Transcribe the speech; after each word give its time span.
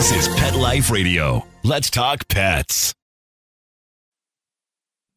This 0.00 0.28
is 0.28 0.34
Pet 0.34 0.56
Life 0.56 0.90
Radio. 0.90 1.46
Let's 1.62 1.90
talk 1.90 2.26
pets. 2.28 2.94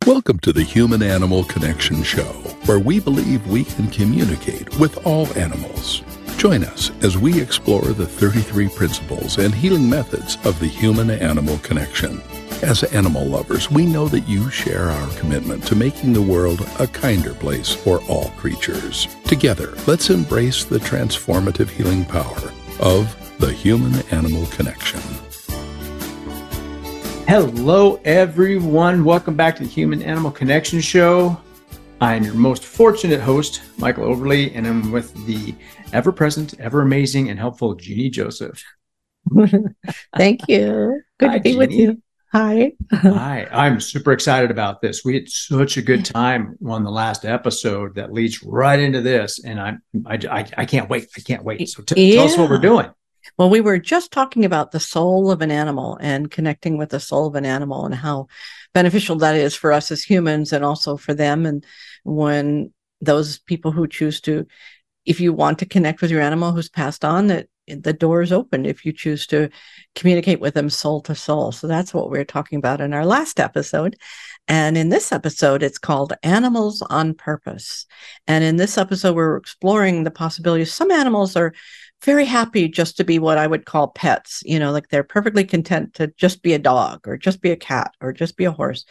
Welcome 0.05 0.39
to 0.39 0.51
the 0.51 0.61
Human 0.61 1.01
Animal 1.01 1.45
Connection 1.45 2.03
Show, 2.03 2.33
where 2.65 2.79
we 2.79 2.99
believe 2.99 3.47
we 3.47 3.63
can 3.63 3.89
communicate 3.89 4.77
with 4.79 5.07
all 5.07 5.27
animals. 5.37 6.03
Join 6.35 6.65
us 6.65 6.91
as 7.01 7.17
we 7.17 7.41
explore 7.41 7.93
the 7.93 8.05
33 8.05 8.67
principles 8.75 9.37
and 9.37 9.55
healing 9.55 9.89
methods 9.89 10.35
of 10.45 10.59
the 10.59 10.67
human 10.67 11.09
animal 11.11 11.59
connection. 11.59 12.21
As 12.61 12.83
animal 12.83 13.25
lovers, 13.25 13.71
we 13.71 13.85
know 13.85 14.09
that 14.09 14.27
you 14.27 14.49
share 14.49 14.89
our 14.89 15.09
commitment 15.11 15.63
to 15.67 15.75
making 15.75 16.11
the 16.11 16.21
world 16.21 16.59
a 16.79 16.87
kinder 16.87 17.33
place 17.33 17.73
for 17.73 18.01
all 18.09 18.31
creatures. 18.31 19.07
Together, 19.23 19.75
let's 19.87 20.09
embrace 20.09 20.65
the 20.65 20.79
transformative 20.79 21.69
healing 21.69 22.03
power 22.03 22.51
of 22.81 23.15
the 23.43 23.51
human 23.51 23.93
animal 24.11 24.45
connection. 24.45 25.01
Hello, 27.27 27.99
everyone. 28.05 29.03
Welcome 29.03 29.35
back 29.35 29.57
to 29.57 29.63
the 29.63 29.69
Human 29.69 30.01
Animal 30.01 30.31
Connection 30.31 30.79
Show. 30.79 31.37
I'm 31.99 32.23
your 32.23 32.35
most 32.35 32.63
fortunate 32.63 33.19
host, 33.19 33.61
Michael 33.77 34.05
Overly, 34.05 34.55
and 34.55 34.65
I'm 34.65 34.93
with 34.93 35.13
the 35.25 35.53
ever 35.91 36.13
present, 36.13 36.57
ever 36.61 36.83
amazing, 36.83 37.29
and 37.29 37.37
helpful 37.37 37.75
Jeannie 37.75 38.09
Joseph. 38.09 38.63
Thank 40.15 40.47
you. 40.47 41.01
Good 41.19 41.29
Hi, 41.29 41.37
to 41.39 41.43
be 41.43 41.57
with 41.57 41.71
you. 41.71 42.01
Hi. 42.31 42.71
Hi, 42.93 43.45
I'm 43.51 43.81
super 43.81 44.13
excited 44.13 44.51
about 44.51 44.79
this. 44.81 45.03
We 45.03 45.15
had 45.15 45.27
such 45.27 45.75
a 45.75 45.81
good 45.81 46.05
time 46.05 46.57
on 46.65 46.85
the 46.85 46.91
last 46.91 47.25
episode 47.25 47.95
that 47.95 48.13
leads 48.13 48.41
right 48.41 48.79
into 48.79 49.01
this, 49.01 49.43
and 49.43 49.59
I'm 49.59 49.81
I, 50.05 50.17
I, 50.31 50.49
I 50.59 50.65
can't 50.65 50.89
wait. 50.89 51.09
I 51.17 51.19
can't 51.19 51.43
wait. 51.43 51.67
So 51.67 51.83
t- 51.83 52.13
tell 52.15 52.23
us 52.23 52.37
what 52.37 52.49
we're 52.49 52.59
doing. 52.59 52.89
Well, 53.37 53.49
we 53.49 53.61
were 53.61 53.79
just 53.79 54.11
talking 54.11 54.45
about 54.45 54.71
the 54.71 54.79
soul 54.79 55.31
of 55.31 55.41
an 55.41 55.51
animal 55.51 55.97
and 55.99 56.29
connecting 56.29 56.77
with 56.77 56.89
the 56.89 56.99
soul 56.99 57.27
of 57.27 57.35
an 57.35 57.45
animal 57.45 57.85
and 57.85 57.95
how 57.95 58.27
beneficial 58.73 59.15
that 59.17 59.35
is 59.35 59.55
for 59.55 59.71
us 59.71 59.91
as 59.91 60.03
humans 60.03 60.53
and 60.53 60.63
also 60.63 60.97
for 60.97 61.13
them. 61.13 61.45
And 61.45 61.65
when 62.03 62.71
those 63.01 63.39
people 63.39 63.71
who 63.71 63.87
choose 63.87 64.21
to, 64.21 64.45
if 65.05 65.19
you 65.19 65.33
want 65.33 65.59
to 65.59 65.65
connect 65.65 66.01
with 66.01 66.11
your 66.11 66.21
animal 66.21 66.51
who's 66.51 66.69
passed 66.69 67.03
on, 67.03 67.27
that 67.27 67.47
the 67.67 67.93
door 67.93 68.21
is 68.21 68.31
open 68.31 68.65
if 68.65 68.85
you 68.85 68.91
choose 68.91 69.25
to 69.27 69.49
communicate 69.95 70.39
with 70.39 70.53
them 70.53 70.69
soul 70.69 71.01
to 71.01 71.15
soul. 71.15 71.51
So 71.51 71.65
that's 71.65 71.93
what 71.93 72.09
we 72.09 72.19
are 72.19 72.25
talking 72.25 72.57
about 72.57 72.81
in 72.81 72.93
our 72.93 73.05
last 73.05 73.39
episode. 73.39 73.95
And 74.47 74.77
in 74.77 74.89
this 74.89 75.11
episode, 75.11 75.63
it's 75.63 75.77
called 75.77 76.13
Animals 76.23 76.81
on 76.81 77.13
Purpose. 77.13 77.85
And 78.27 78.43
in 78.43 78.57
this 78.57 78.77
episode, 78.77 79.15
we're 79.15 79.37
exploring 79.37 80.03
the 80.03 80.11
possibility 80.11 80.65
Some 80.65 80.91
animals 80.91 81.37
are 81.37 81.53
very 82.03 82.25
happy 82.25 82.67
just 82.67 82.97
to 82.97 83.03
be 83.03 83.19
what 83.19 83.37
I 83.37 83.47
would 83.47 83.65
call 83.65 83.89
pets, 83.89 84.43
you 84.45 84.59
know, 84.59 84.71
like 84.71 84.89
they're 84.89 85.03
perfectly 85.03 85.43
content 85.43 85.93
to 85.95 86.07
just 86.17 86.41
be 86.41 86.53
a 86.53 86.59
dog 86.59 87.07
or 87.07 87.17
just 87.17 87.41
be 87.41 87.51
a 87.51 87.55
cat 87.55 87.91
or 88.01 88.13
just 88.13 88.37
be 88.37 88.45
a 88.45 88.51
horse. 88.51 88.85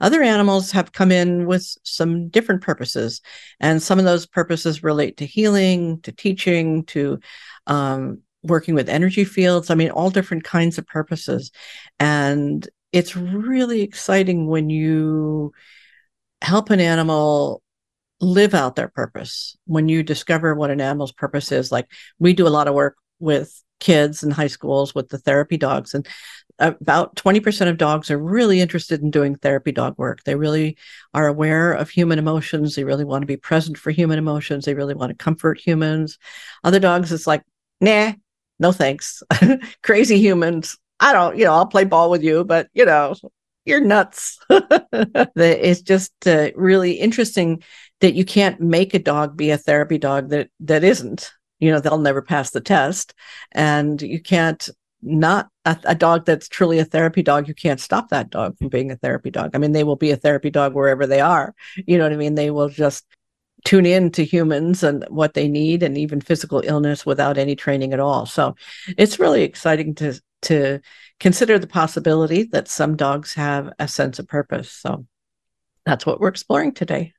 Other 0.00 0.22
animals 0.22 0.70
have 0.72 0.92
come 0.92 1.10
in 1.10 1.46
with 1.46 1.66
some 1.82 2.28
different 2.28 2.62
purposes, 2.62 3.20
and 3.60 3.82
some 3.82 3.98
of 3.98 4.04
those 4.04 4.26
purposes 4.26 4.82
relate 4.82 5.16
to 5.18 5.26
healing, 5.26 6.00
to 6.02 6.12
teaching, 6.12 6.84
to 6.84 7.20
um, 7.66 8.22
working 8.42 8.74
with 8.74 8.88
energy 8.88 9.24
fields. 9.24 9.70
I 9.70 9.74
mean, 9.74 9.90
all 9.90 10.10
different 10.10 10.44
kinds 10.44 10.78
of 10.78 10.86
purposes. 10.86 11.50
And 11.98 12.68
it's 12.92 13.16
really 13.16 13.82
exciting 13.82 14.46
when 14.46 14.70
you 14.70 15.52
help 16.40 16.70
an 16.70 16.80
animal 16.80 17.62
live 18.20 18.54
out 18.54 18.76
their 18.76 18.88
purpose. 18.88 19.56
When 19.66 19.88
you 19.88 20.02
discover 20.02 20.54
what 20.54 20.70
an 20.70 20.80
animal's 20.80 21.12
purpose 21.12 21.52
is 21.52 21.70
like 21.70 21.88
we 22.18 22.32
do 22.32 22.46
a 22.46 22.50
lot 22.50 22.68
of 22.68 22.74
work 22.74 22.96
with 23.20 23.62
kids 23.80 24.22
in 24.22 24.30
high 24.30 24.48
schools 24.48 24.94
with 24.94 25.08
the 25.08 25.18
therapy 25.18 25.56
dogs 25.56 25.94
and 25.94 26.06
about 26.58 27.14
20% 27.14 27.68
of 27.68 27.76
dogs 27.76 28.10
are 28.10 28.18
really 28.18 28.60
interested 28.60 29.00
in 29.00 29.12
doing 29.12 29.36
therapy 29.36 29.70
dog 29.70 29.94
work. 29.96 30.24
They 30.24 30.34
really 30.34 30.76
are 31.14 31.28
aware 31.28 31.72
of 31.72 31.88
human 31.88 32.18
emotions. 32.18 32.74
They 32.74 32.82
really 32.82 33.04
want 33.04 33.22
to 33.22 33.26
be 33.26 33.36
present 33.36 33.78
for 33.78 33.92
human 33.92 34.18
emotions. 34.18 34.64
They 34.64 34.74
really 34.74 34.94
want 34.94 35.10
to 35.10 35.16
comfort 35.16 35.60
humans. 35.60 36.18
Other 36.64 36.80
dogs 36.80 37.12
it's 37.12 37.26
like 37.26 37.42
nah 37.80 38.12
no 38.58 38.72
thanks. 38.72 39.22
Crazy 39.84 40.18
humans. 40.18 40.76
I 40.98 41.12
don't 41.12 41.38
you 41.38 41.44
know 41.44 41.52
i'll 41.52 41.66
play 41.66 41.84
ball 41.84 42.10
with 42.10 42.24
you 42.24 42.44
but 42.44 42.68
you 42.74 42.84
know 42.84 43.14
you're 43.64 43.80
nuts. 43.80 44.38
It's 45.36 45.82
just 45.82 46.12
uh, 46.26 46.50
really 46.56 46.92
interesting 46.92 47.62
that 48.00 48.14
you 48.14 48.24
can't 48.24 48.60
make 48.60 48.94
a 48.94 48.98
dog 48.98 49.36
be 49.36 49.50
a 49.50 49.58
therapy 49.58 49.98
dog 49.98 50.28
that 50.30 50.50
that 50.60 50.84
isn't 50.84 51.32
you 51.58 51.70
know 51.70 51.80
they'll 51.80 51.98
never 51.98 52.22
pass 52.22 52.50
the 52.50 52.60
test. 52.60 53.14
And 53.52 54.00
you 54.00 54.20
can't 54.20 54.68
not 55.00 55.48
a, 55.64 55.78
a 55.84 55.94
dog 55.94 56.24
that's 56.24 56.48
truly 56.48 56.80
a 56.80 56.84
therapy 56.84 57.22
dog 57.22 57.46
you 57.46 57.54
can't 57.54 57.80
stop 57.80 58.08
that 58.08 58.30
dog 58.30 58.58
from 58.58 58.68
being 58.68 58.90
a 58.90 58.96
therapy 58.96 59.30
dog. 59.30 59.50
I 59.54 59.58
mean 59.58 59.72
they 59.72 59.84
will 59.84 59.96
be 59.96 60.10
a 60.10 60.16
therapy 60.16 60.50
dog 60.50 60.74
wherever 60.74 61.06
they 61.06 61.20
are. 61.20 61.54
You 61.86 61.98
know 61.98 62.04
what 62.04 62.12
i 62.12 62.16
mean? 62.16 62.34
They 62.34 62.50
will 62.50 62.68
just 62.68 63.04
tune 63.64 63.86
in 63.86 64.10
to 64.12 64.24
humans 64.24 64.82
and 64.82 65.04
what 65.08 65.34
they 65.34 65.48
need 65.48 65.82
and 65.82 65.98
even 65.98 66.20
physical 66.20 66.62
illness 66.64 67.04
without 67.04 67.38
any 67.38 67.56
training 67.56 67.92
at 67.92 68.00
all. 68.00 68.24
So 68.26 68.54
it's 68.96 69.18
really 69.18 69.42
exciting 69.42 69.94
to 69.96 70.20
to 70.42 70.80
consider 71.18 71.58
the 71.58 71.66
possibility 71.66 72.44
that 72.44 72.68
some 72.68 72.94
dogs 72.96 73.34
have 73.34 73.72
a 73.80 73.88
sense 73.88 74.20
of 74.20 74.28
purpose. 74.28 74.70
So 74.70 75.04
that's 75.84 76.06
what 76.06 76.20
we're 76.20 76.28
exploring 76.28 76.72
today 76.74 77.12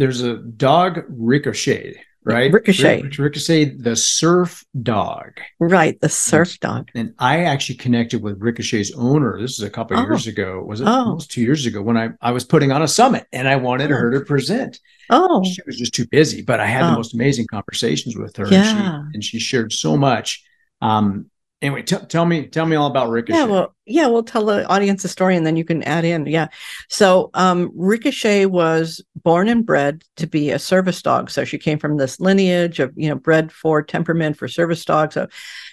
There's 0.00 0.22
a 0.22 0.36
dog 0.38 1.04
Ricochet, 1.10 1.94
right? 2.24 2.50
Ricochet. 2.50 3.02
Ric- 3.02 3.18
Ricochet, 3.18 3.64
the 3.76 3.94
surf 3.94 4.64
dog. 4.82 5.32
right 5.60 6.00
the 6.00 6.08
surf 6.08 6.58
dog 6.60 6.88
And 6.94 7.12
I 7.18 7.44
actually 7.44 7.74
connected 7.76 8.22
with 8.22 8.40
Ricochet's 8.40 8.92
owner. 8.96 9.38
This 9.38 9.58
is 9.58 9.62
a 9.62 9.68
couple 9.68 9.98
of 9.98 10.04
Oh. 10.04 10.08
years 10.08 10.26
ago. 10.26 10.64
Was 10.66 10.80
it 10.80 10.86
Oh. 10.88 10.90
almost 10.90 11.30
two 11.30 11.42
years 11.42 11.66
ago 11.66 11.82
when 11.82 11.98
I, 11.98 12.08
I 12.22 12.30
was 12.32 12.44
putting 12.44 12.72
on 12.72 12.80
a 12.80 12.88
summit 12.88 13.26
and 13.30 13.46
I 13.46 13.56
wanted 13.56 13.92
Oh. 13.92 13.96
her 13.96 14.10
to 14.12 14.20
present. 14.20 14.80
oh 15.10 15.44
She 15.44 15.60
was 15.66 15.76
just 15.76 15.92
too 15.92 16.06
busy, 16.06 16.40
but 16.40 16.60
I 16.60 16.66
had 16.66 16.84
the 16.84 16.92
Oh. 16.92 16.96
most 16.96 17.12
amazing 17.14 17.46
conversations 17.50 18.16
with 18.16 18.34
her. 18.36 18.46
Yeah. 18.48 18.60
And, 18.60 18.78
she, 18.78 19.14
and 19.14 19.24
she 19.24 19.38
shared 19.38 19.70
so 19.72 19.98
much. 19.98 20.42
Um, 20.80 21.26
anyway, 21.62 21.82
t- 21.82 21.96
tell 22.08 22.24
me, 22.24 22.46
tell 22.46 22.66
me 22.66 22.76
all 22.76 22.86
about 22.86 23.10
Ricochet. 23.10 23.38
Yeah, 23.38 23.44
well, 23.44 23.74
yeah, 23.86 24.06
we'll 24.06 24.22
tell 24.22 24.44
the 24.44 24.66
audience 24.66 25.02
the 25.02 25.08
story 25.08 25.36
and 25.36 25.46
then 25.46 25.56
you 25.56 25.64
can 25.64 25.82
add 25.82 26.04
in. 26.04 26.26
Yeah. 26.26 26.48
So 26.88 27.30
um 27.34 27.70
Ricochet 27.74 28.46
was 28.46 29.02
born 29.16 29.48
and 29.48 29.64
bred 29.64 30.02
to 30.16 30.26
be 30.26 30.50
a 30.50 30.58
service 30.58 31.02
dog. 31.02 31.30
So 31.30 31.44
she 31.44 31.58
came 31.58 31.78
from 31.78 31.96
this 31.96 32.20
lineage 32.20 32.80
of, 32.80 32.92
you 32.96 33.08
know, 33.08 33.16
bred 33.16 33.52
for 33.52 33.82
temperament 33.82 34.36
for 34.36 34.48
service 34.48 34.84
dogs. 34.84 35.14
So, 35.14 35.28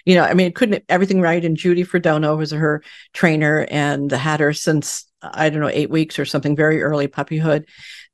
you 0.05 0.15
know, 0.15 0.23
I 0.23 0.33
mean, 0.33 0.51
couldn't 0.51 0.83
everything 0.89 1.21
right. 1.21 1.43
And 1.43 1.57
Judy 1.57 1.83
Fridono 1.83 2.37
was 2.37 2.51
her 2.51 2.83
trainer 3.13 3.67
and 3.69 4.11
had 4.11 4.39
her 4.39 4.53
since 4.53 5.05
I 5.21 5.49
don't 5.49 5.61
know, 5.61 5.69
eight 5.69 5.89
weeks 5.89 6.19
or 6.19 6.25
something, 6.25 6.55
very 6.55 6.81
early 6.83 7.07
puppyhood. 7.07 7.65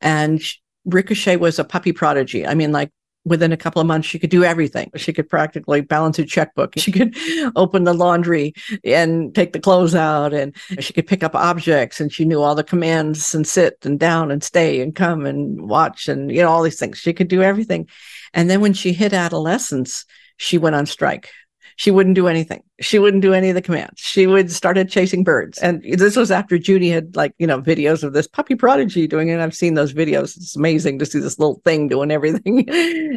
And 0.02 0.42
sh- 0.42 0.58
Ricochet 0.86 1.38
was 1.38 1.60
a 1.60 1.64
puppy 1.64 1.92
prodigy. 1.92 2.46
I 2.46 2.56
mean, 2.56 2.72
like 2.72 2.92
within 3.26 3.52
a 3.52 3.58
couple 3.58 3.80
of 3.82 3.88
months, 3.88 4.08
she 4.08 4.20
could 4.20 4.30
do 4.30 4.44
everything. 4.44 4.92
She 4.96 5.14
could 5.14 5.30
practically 5.30 5.82
balance 5.82 6.20
a 6.20 6.26
checkbook. 6.26 6.74
She 6.84 6.92
could 6.92 7.16
open 7.56 7.86
the 7.86 7.94
laundry 7.94 8.54
and 8.84 9.34
take 9.34 9.54
the 9.54 9.60
clothes 9.60 9.96
out, 9.96 10.34
and 10.34 10.54
she 10.80 10.92
could 10.92 11.08
pick 11.08 11.24
up 11.24 11.34
objects, 11.34 12.02
and 12.02 12.12
she 12.12 12.26
knew 12.26 12.42
all 12.42 12.56
the 12.56 12.64
commands 12.64 13.34
and 13.34 13.48
sit 13.48 13.78
and 13.86 13.98
down 13.98 14.32
and 14.32 14.44
stay 14.44 14.82
and 14.82 14.94
come 14.94 15.26
and 15.26 15.70
watch 15.70 16.10
and 16.10 16.30
you 16.30 16.42
know 16.42 16.50
all 16.50 16.62
these 16.62 16.80
things. 16.80 16.98
She 16.98 17.14
could 17.14 17.30
do 17.30 17.42
everything. 17.42 17.88
And 18.34 18.50
then 18.50 18.60
when 18.60 18.74
she 18.74 18.92
hit 18.92 19.14
adolescence, 19.14 20.06
she 20.38 20.58
went 20.58 20.76
on 20.76 20.86
strike. 20.86 21.32
She 21.76 21.92
wouldn't 21.92 22.16
do 22.16 22.28
anything. 22.28 22.64
She 22.80 23.00
wouldn't 23.00 23.22
do 23.22 23.34
any 23.34 23.50
of 23.50 23.56
the 23.56 23.62
commands. 23.62 24.00
She 24.00 24.28
would 24.28 24.52
started 24.52 24.90
chasing 24.90 25.24
birds. 25.24 25.58
And 25.58 25.84
this 25.84 26.16
was 26.16 26.32
after 26.32 26.58
Judy 26.58 26.90
had 26.90 27.16
like, 27.16 27.34
you 27.38 27.48
know, 27.48 27.62
videos 27.62 28.04
of 28.04 28.14
this 28.14 28.28
puppy 28.28 28.56
prodigy 28.56 29.08
doing 29.08 29.30
it. 29.30 29.40
I've 29.40 29.56
seen 29.56 29.74
those 29.74 29.94
videos. 29.94 30.38
It's 30.38 30.56
amazing 30.56 31.00
to 31.00 31.06
see 31.06 31.20
this 31.20 31.40
little 31.40 31.62
thing 31.64 31.88
doing 31.88 32.12
everything. 32.12 32.68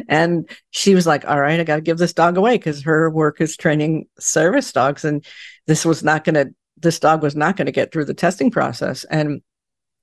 and 0.09 0.49
she 0.71 0.95
was 0.95 1.05
like, 1.05 1.27
all 1.27 1.39
right, 1.39 1.59
I 1.59 1.63
got 1.63 1.75
to 1.75 1.81
give 1.81 1.97
this 1.97 2.13
dog 2.13 2.37
away 2.37 2.57
because 2.57 2.83
her 2.83 3.09
work 3.09 3.41
is 3.41 3.57
training 3.57 4.07
service 4.19 4.71
dogs. 4.71 5.05
And 5.05 5.25
this 5.67 5.85
was 5.85 6.03
not 6.03 6.23
going 6.23 6.35
to, 6.35 6.53
this 6.77 6.99
dog 6.99 7.21
was 7.23 7.35
not 7.35 7.57
going 7.57 7.67
to 7.67 7.71
get 7.71 7.91
through 7.91 8.05
the 8.05 8.13
testing 8.13 8.51
process. 8.51 9.03
And 9.05 9.41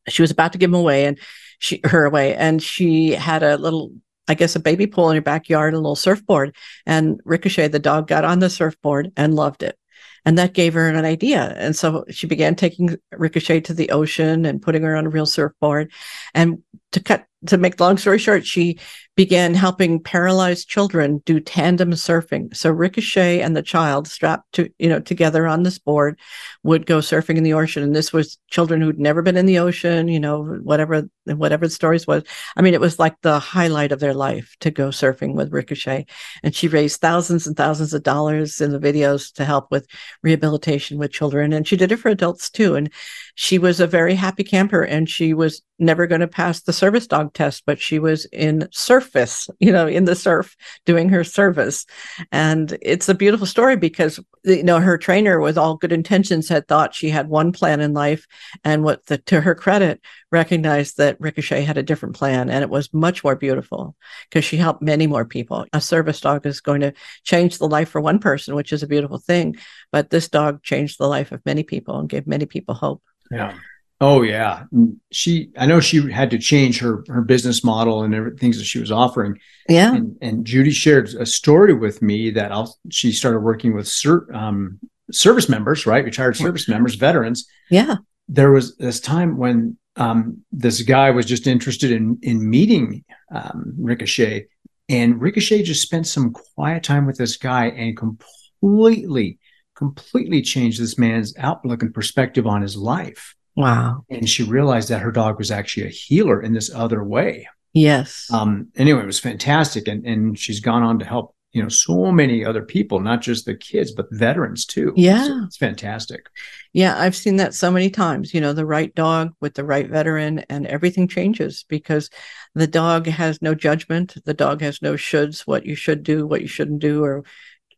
she 0.08 0.22
was 0.22 0.30
about 0.30 0.52
to 0.52 0.58
give 0.58 0.70
him 0.70 0.74
away 0.74 1.06
and 1.06 1.18
she, 1.58 1.80
her 1.84 2.04
away. 2.04 2.34
And 2.34 2.62
she 2.62 3.10
had 3.12 3.42
a 3.42 3.56
little, 3.56 3.92
I 4.28 4.34
guess, 4.34 4.56
a 4.56 4.60
baby 4.60 4.86
pool 4.86 5.10
in 5.10 5.16
your 5.16 5.22
backyard, 5.22 5.74
a 5.74 5.78
little 5.78 5.96
surfboard. 5.96 6.56
And 6.86 7.20
Ricochet, 7.24 7.68
the 7.68 7.78
dog, 7.78 8.08
got 8.08 8.24
on 8.24 8.38
the 8.38 8.50
surfboard 8.50 9.12
and 9.16 9.34
loved 9.34 9.62
it. 9.62 9.78
And 10.24 10.38
that 10.38 10.54
gave 10.54 10.74
her 10.74 10.88
an 10.88 11.04
idea. 11.04 11.54
And 11.56 11.76
so 11.76 12.04
she 12.08 12.26
began 12.26 12.54
taking 12.54 12.96
Ricochet 13.12 13.60
to 13.62 13.74
the 13.74 13.90
ocean 13.90 14.46
and 14.46 14.62
putting 14.62 14.82
her 14.82 14.96
on 14.96 15.06
a 15.06 15.10
real 15.10 15.26
surfboard. 15.26 15.92
And 16.32 16.62
to 16.92 17.00
cut, 17.00 17.26
to 17.46 17.58
make 17.58 17.76
the 17.76 17.84
long 17.84 17.98
story 17.98 18.18
short, 18.18 18.46
she 18.46 18.78
began 19.16 19.54
helping 19.54 20.02
paralyzed 20.02 20.68
children 20.68 21.22
do 21.24 21.38
tandem 21.38 21.92
surfing. 21.92 22.54
So 22.54 22.70
Ricochet 22.70 23.40
and 23.40 23.56
the 23.56 23.62
child 23.62 24.08
strapped 24.08 24.52
to, 24.54 24.68
you 24.78 24.88
know, 24.88 24.98
together 24.98 25.46
on 25.46 25.62
this 25.62 25.78
board 25.78 26.18
would 26.64 26.84
go 26.84 26.98
surfing 26.98 27.36
in 27.36 27.44
the 27.44 27.54
ocean. 27.54 27.84
And 27.84 27.94
this 27.94 28.12
was 28.12 28.38
children 28.50 28.80
who'd 28.80 28.98
never 28.98 29.22
been 29.22 29.36
in 29.36 29.46
the 29.46 29.60
ocean, 29.60 30.08
you 30.08 30.18
know, 30.18 30.42
whatever, 30.42 31.08
whatever 31.26 31.66
the 31.66 31.72
stories 31.72 32.08
was. 32.08 32.24
I 32.56 32.62
mean, 32.62 32.74
it 32.74 32.80
was 32.80 32.98
like 32.98 33.14
the 33.20 33.38
highlight 33.38 33.92
of 33.92 34.00
their 34.00 34.14
life 34.14 34.56
to 34.60 34.72
go 34.72 34.88
surfing 34.88 35.34
with 35.34 35.52
Ricochet. 35.52 36.06
And 36.42 36.54
she 36.54 36.66
raised 36.66 37.00
thousands 37.00 37.46
and 37.46 37.56
thousands 37.56 37.94
of 37.94 38.02
dollars 38.02 38.60
in 38.60 38.72
the 38.72 38.80
videos 38.80 39.32
to 39.34 39.44
help 39.44 39.70
with 39.70 39.86
rehabilitation 40.22 40.98
with 40.98 41.12
children. 41.12 41.52
And 41.52 41.68
she 41.68 41.76
did 41.76 41.92
it 41.92 41.96
for 41.98 42.08
adults 42.08 42.50
too. 42.50 42.74
And 42.74 42.90
she 43.36 43.58
was 43.58 43.78
a 43.78 43.86
very 43.86 44.16
happy 44.16 44.42
camper 44.42 44.82
and 44.82 45.08
she 45.08 45.34
was 45.34 45.62
never 45.78 46.06
going 46.06 46.20
to 46.20 46.28
pass 46.28 46.62
the 46.62 46.72
service 46.72 47.06
dog 47.06 47.32
test, 47.32 47.64
but 47.66 47.80
she 47.80 47.98
was 47.98 48.26
in 48.26 48.68
surface, 49.04 49.48
you 49.60 49.70
know, 49.70 49.86
in 49.86 50.04
the 50.04 50.14
surf 50.14 50.56
doing 50.86 51.08
her 51.10 51.24
service. 51.24 51.86
And 52.32 52.76
it's 52.82 53.08
a 53.08 53.14
beautiful 53.14 53.46
story 53.46 53.76
because, 53.76 54.18
you 54.44 54.62
know, 54.62 54.80
her 54.80 54.98
trainer 54.98 55.40
with 55.40 55.58
all 55.58 55.76
good 55.76 55.92
intentions 55.92 56.48
had 56.48 56.66
thought 56.66 56.94
she 56.94 57.10
had 57.10 57.28
one 57.28 57.52
plan 57.52 57.80
in 57.80 57.92
life. 57.92 58.26
And 58.64 58.82
what 58.82 59.06
the, 59.06 59.18
to 59.18 59.40
her 59.40 59.54
credit, 59.54 60.00
recognized 60.30 60.96
that 60.96 61.20
Ricochet 61.20 61.62
had 61.62 61.78
a 61.78 61.82
different 61.82 62.16
plan 62.16 62.50
and 62.50 62.62
it 62.64 62.68
was 62.68 62.92
much 62.92 63.22
more 63.22 63.36
beautiful 63.36 63.94
because 64.28 64.44
she 64.44 64.56
helped 64.56 64.82
many 64.82 65.06
more 65.06 65.24
people. 65.24 65.64
A 65.72 65.80
service 65.80 66.20
dog 66.20 66.44
is 66.44 66.60
going 66.60 66.80
to 66.80 66.92
change 67.22 67.58
the 67.58 67.68
life 67.68 67.88
for 67.90 68.00
one 68.00 68.18
person, 68.18 68.56
which 68.56 68.72
is 68.72 68.82
a 68.82 68.88
beautiful 68.88 69.18
thing. 69.18 69.56
But 69.92 70.10
this 70.10 70.28
dog 70.28 70.62
changed 70.62 70.98
the 70.98 71.06
life 71.06 71.30
of 71.30 71.46
many 71.46 71.62
people 71.62 71.98
and 72.00 72.08
gave 72.08 72.26
many 72.26 72.46
people 72.46 72.74
hope. 72.74 73.02
Yeah. 73.30 73.54
Oh 74.00 74.22
yeah. 74.22 74.64
She 75.12 75.50
I 75.56 75.66
know 75.66 75.80
she 75.80 76.10
had 76.10 76.30
to 76.30 76.38
change 76.38 76.80
her 76.80 77.04
her 77.08 77.22
business 77.22 77.64
model 77.64 78.02
and 78.02 78.14
everything 78.14 78.38
things 78.38 78.58
that 78.58 78.64
she 78.64 78.80
was 78.80 78.90
offering. 78.90 79.38
Yeah. 79.68 79.94
And, 79.94 80.16
and 80.20 80.44
Judy 80.44 80.72
shared 80.72 81.08
a 81.08 81.24
story 81.24 81.74
with 81.74 82.02
me 82.02 82.30
that 82.30 82.52
I'll, 82.52 82.76
she 82.90 83.12
started 83.12 83.40
working 83.40 83.74
with 83.74 83.90
um, 84.34 84.80
service 85.10 85.48
members, 85.48 85.86
right? 85.86 86.04
Retired 86.04 86.36
service 86.36 86.68
members, 86.68 86.96
veterans. 86.96 87.46
Yeah. 87.70 87.96
There 88.28 88.50
was 88.50 88.76
this 88.76 89.00
time 89.00 89.36
when 89.36 89.78
um, 89.96 90.42
this 90.50 90.82
guy 90.82 91.10
was 91.10 91.26
just 91.26 91.46
interested 91.46 91.92
in 91.92 92.18
in 92.22 92.48
meeting 92.48 93.04
um, 93.30 93.74
Ricochet, 93.78 94.48
and 94.88 95.20
Ricochet 95.20 95.62
just 95.62 95.82
spent 95.82 96.06
some 96.06 96.32
quiet 96.32 96.82
time 96.82 97.06
with 97.06 97.16
this 97.16 97.36
guy 97.36 97.66
and 97.66 97.96
completely 97.96 99.38
completely 99.76 100.40
changed 100.40 100.80
this 100.80 100.98
man's 100.98 101.34
outlook 101.38 101.82
and 101.82 101.92
perspective 101.92 102.46
on 102.46 102.62
his 102.62 102.76
life. 102.76 103.34
Wow. 103.56 104.04
And 104.10 104.28
she 104.28 104.42
realized 104.42 104.88
that 104.88 105.00
her 105.00 105.12
dog 105.12 105.38
was 105.38 105.50
actually 105.50 105.86
a 105.86 105.90
healer 105.90 106.42
in 106.42 106.52
this 106.52 106.72
other 106.74 107.04
way. 107.04 107.48
Yes. 107.72 108.28
Um, 108.32 108.68
anyway, 108.76 109.02
it 109.02 109.06
was 109.06 109.20
fantastic. 109.20 109.88
And, 109.88 110.06
and 110.06 110.38
she's 110.38 110.60
gone 110.60 110.82
on 110.82 110.98
to 111.00 111.04
help, 111.04 111.34
you 111.52 111.62
know, 111.62 111.68
so 111.68 112.10
many 112.10 112.44
other 112.44 112.62
people, 112.62 113.00
not 113.00 113.20
just 113.20 113.46
the 113.46 113.54
kids, 113.54 113.92
but 113.92 114.06
veterans 114.10 114.64
too. 114.64 114.92
Yeah. 114.96 115.26
So 115.26 115.44
it's 115.44 115.56
fantastic. 115.56 116.26
Yeah. 116.72 116.96
I've 116.98 117.16
seen 117.16 117.36
that 117.36 117.54
so 117.54 117.70
many 117.70 117.90
times, 117.90 118.34
you 118.34 118.40
know, 118.40 118.52
the 118.52 118.66
right 118.66 118.94
dog 118.94 119.34
with 119.40 119.54
the 119.54 119.64
right 119.64 119.88
veteran 119.88 120.40
and 120.50 120.66
everything 120.66 121.08
changes 121.08 121.64
because 121.68 122.10
the 122.54 122.66
dog 122.66 123.06
has 123.06 123.42
no 123.42 123.54
judgment. 123.54 124.16
The 124.24 124.34
dog 124.34 124.60
has 124.62 124.82
no 124.82 124.94
shoulds, 124.94 125.40
what 125.40 125.66
you 125.66 125.74
should 125.74 126.02
do, 126.02 126.26
what 126.26 126.42
you 126.42 126.48
shouldn't 126.48 126.80
do, 126.80 127.04
or 127.04 127.24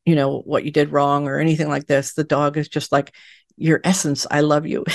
you 0.06 0.14
know 0.14 0.38
what 0.38 0.64
you 0.64 0.70
did 0.70 0.92
wrong 0.92 1.26
or 1.26 1.38
anything 1.38 1.68
like 1.68 1.86
this 1.86 2.14
the 2.14 2.22
dog 2.22 2.56
is 2.56 2.68
just 2.68 2.92
like 2.92 3.12
your 3.56 3.80
essence 3.84 4.26
i 4.30 4.40
love 4.40 4.66
you. 4.66 4.84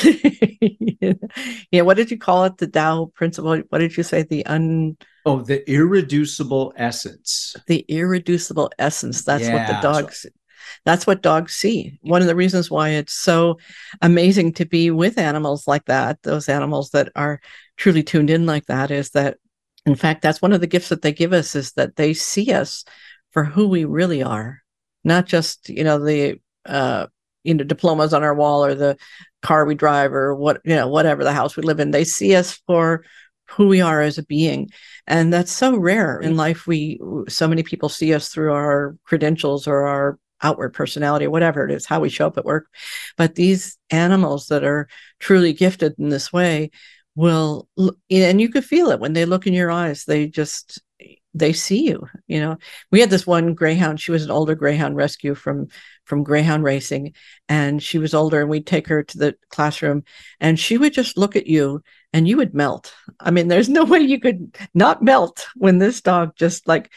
You 1.71 1.79
know 1.79 1.85
what 1.85 1.97
did 1.97 2.11
you 2.11 2.17
call 2.17 2.45
it? 2.45 2.57
The 2.57 2.67
Tao 2.67 3.11
principle? 3.15 3.57
What 3.69 3.79
did 3.79 3.95
you 3.95 4.03
say? 4.03 4.23
The 4.23 4.45
un 4.45 4.97
oh 5.25 5.41
the 5.41 5.69
irreducible 5.69 6.73
essence. 6.75 7.55
The 7.67 7.85
irreducible 7.87 8.71
essence. 8.77 9.23
That's 9.23 9.43
yeah, 9.43 9.53
what 9.53 9.67
the 9.67 9.81
dogs 9.81 10.25
that's 10.85 11.07
what 11.07 11.23
dogs 11.23 11.53
see. 11.53 11.97
One 12.01 12.21
of 12.21 12.27
the 12.27 12.35
reasons 12.35 12.69
why 12.69 12.89
it's 12.89 13.13
so 13.13 13.57
amazing 14.01 14.53
to 14.53 14.65
be 14.65 14.91
with 14.91 15.17
animals 15.17 15.67
like 15.67 15.85
that 15.85 16.21
those 16.23 16.49
animals 16.49 16.91
that 16.91 17.09
are 17.15 17.41
truly 17.77 18.03
tuned 18.03 18.29
in 18.29 18.45
like 18.45 18.67
that 18.67 18.91
is 18.91 19.09
that 19.11 19.37
in 19.85 19.95
fact 19.95 20.21
that's 20.21 20.41
one 20.41 20.53
of 20.53 20.61
the 20.61 20.67
gifts 20.67 20.89
that 20.89 21.01
they 21.01 21.11
give 21.11 21.33
us 21.33 21.55
is 21.55 21.71
that 21.73 21.95
they 21.95 22.13
see 22.13 22.53
us 22.53 22.83
for 23.31 23.43
who 23.43 23.67
we 23.67 23.85
really 23.85 24.21
are. 24.21 24.61
Not 25.03 25.25
just 25.25 25.69
you 25.69 25.83
know 25.83 25.97
the 25.97 26.39
uh, 26.65 27.07
you 27.43 27.53
know 27.53 27.63
diplomas 27.63 28.13
on 28.13 28.23
our 28.23 28.35
wall 28.35 28.63
or 28.63 28.75
the 28.75 28.97
car 29.41 29.65
we 29.65 29.75
drive 29.75 30.13
or 30.13 30.35
what 30.35 30.61
you 30.63 30.75
know 30.75 30.87
whatever 30.87 31.23
the 31.23 31.33
house 31.33 31.55
we 31.55 31.63
live 31.63 31.79
in. 31.79 31.91
They 31.91 32.03
see 32.03 32.35
us 32.35 32.59
for 32.67 33.03
who 33.51 33.67
we 33.67 33.81
are 33.81 34.01
as 34.01 34.17
a 34.17 34.23
being. 34.23 34.69
And 35.07 35.33
that's 35.33 35.51
so 35.51 35.75
rare 35.75 36.19
in 36.19 36.37
life. 36.37 36.67
We 36.67 36.99
so 37.27 37.47
many 37.47 37.63
people 37.63 37.89
see 37.89 38.13
us 38.13 38.29
through 38.29 38.53
our 38.53 38.95
credentials 39.03 39.67
or 39.67 39.87
our 39.87 40.19
outward 40.43 40.73
personality 40.73 41.25
or 41.25 41.29
whatever 41.29 41.63
it 41.65 41.71
is 41.71 41.85
how 41.85 41.99
we 41.99 42.09
show 42.09 42.27
up 42.27 42.37
at 42.37 42.45
work. 42.45 42.67
But 43.17 43.35
these 43.35 43.77
animals 43.89 44.47
that 44.47 44.63
are 44.63 44.87
truly 45.19 45.53
gifted 45.53 45.95
in 45.99 46.09
this 46.09 46.31
way 46.33 46.71
will 47.15 47.67
and 48.09 48.39
you 48.39 48.49
could 48.49 48.65
feel 48.65 48.89
it 48.89 48.99
when 48.99 49.13
they 49.13 49.25
look 49.25 49.45
in 49.47 49.53
your 49.53 49.71
eyes. 49.71 50.05
They 50.05 50.27
just 50.27 50.81
they 51.33 51.53
see 51.53 51.85
you 51.87 52.07
you 52.27 52.39
know? 52.39 52.57
We 52.91 52.99
had 52.99 53.09
this 53.09 53.27
one 53.27 53.53
greyhound 53.53 53.99
she 53.99 54.11
was 54.11 54.23
an 54.23 54.31
older 54.31 54.55
greyhound 54.55 54.95
rescue 54.95 55.35
from 55.35 55.67
from 56.05 56.23
greyhound 56.23 56.63
racing 56.63 57.13
and 57.47 57.81
she 57.81 57.97
was 57.97 58.13
older 58.13 58.41
and 58.41 58.49
we'd 58.49 58.67
take 58.67 58.87
her 58.87 59.03
to 59.03 59.17
the 59.17 59.35
classroom 59.49 60.03
and 60.39 60.59
she 60.59 60.77
would 60.77 60.93
just 60.93 61.17
look 61.17 61.35
at 61.35 61.47
you 61.47 61.81
and 62.13 62.27
you 62.27 62.37
would 62.37 62.53
melt. 62.53 62.93
I 63.19 63.31
mean 63.31 63.47
there's 63.47 63.69
no 63.69 63.83
way 63.91 63.99
you 63.99 64.19
could 64.19 64.57
not 64.73 65.01
melt 65.01 65.47
when 65.55 65.77
this 65.77 66.01
dog 66.01 66.35
just 66.35 66.67
like 66.67 66.91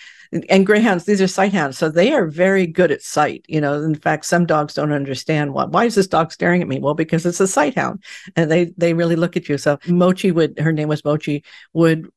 and 0.48 0.66
greyhounds 0.66 1.04
these 1.04 1.22
are 1.22 1.28
sight 1.28 1.52
hounds 1.52 1.78
so 1.78 1.88
they 1.88 2.12
are 2.12 2.26
very 2.26 2.66
good 2.66 2.90
at 2.90 3.02
sight 3.02 3.44
you 3.48 3.60
know 3.60 3.82
in 3.82 3.94
fact 3.94 4.24
some 4.24 4.46
dogs 4.46 4.74
don't 4.74 4.92
understand 4.92 5.54
why 5.54 5.64
why 5.64 5.84
is 5.84 5.94
this 5.94 6.08
dog 6.08 6.32
staring 6.32 6.60
at 6.60 6.68
me? 6.68 6.80
Well 6.80 6.94
because 6.94 7.24
it's 7.24 7.40
a 7.40 7.46
sight 7.46 7.74
hound 7.74 8.02
and 8.34 8.50
they 8.50 8.72
they 8.76 8.94
really 8.94 9.16
look 9.16 9.36
at 9.36 9.48
you 9.48 9.58
so 9.58 9.78
mochi 9.86 10.32
would 10.32 10.58
her 10.58 10.72
name 10.72 10.88
was 10.88 11.04
mochi 11.04 11.44
would 11.72 12.08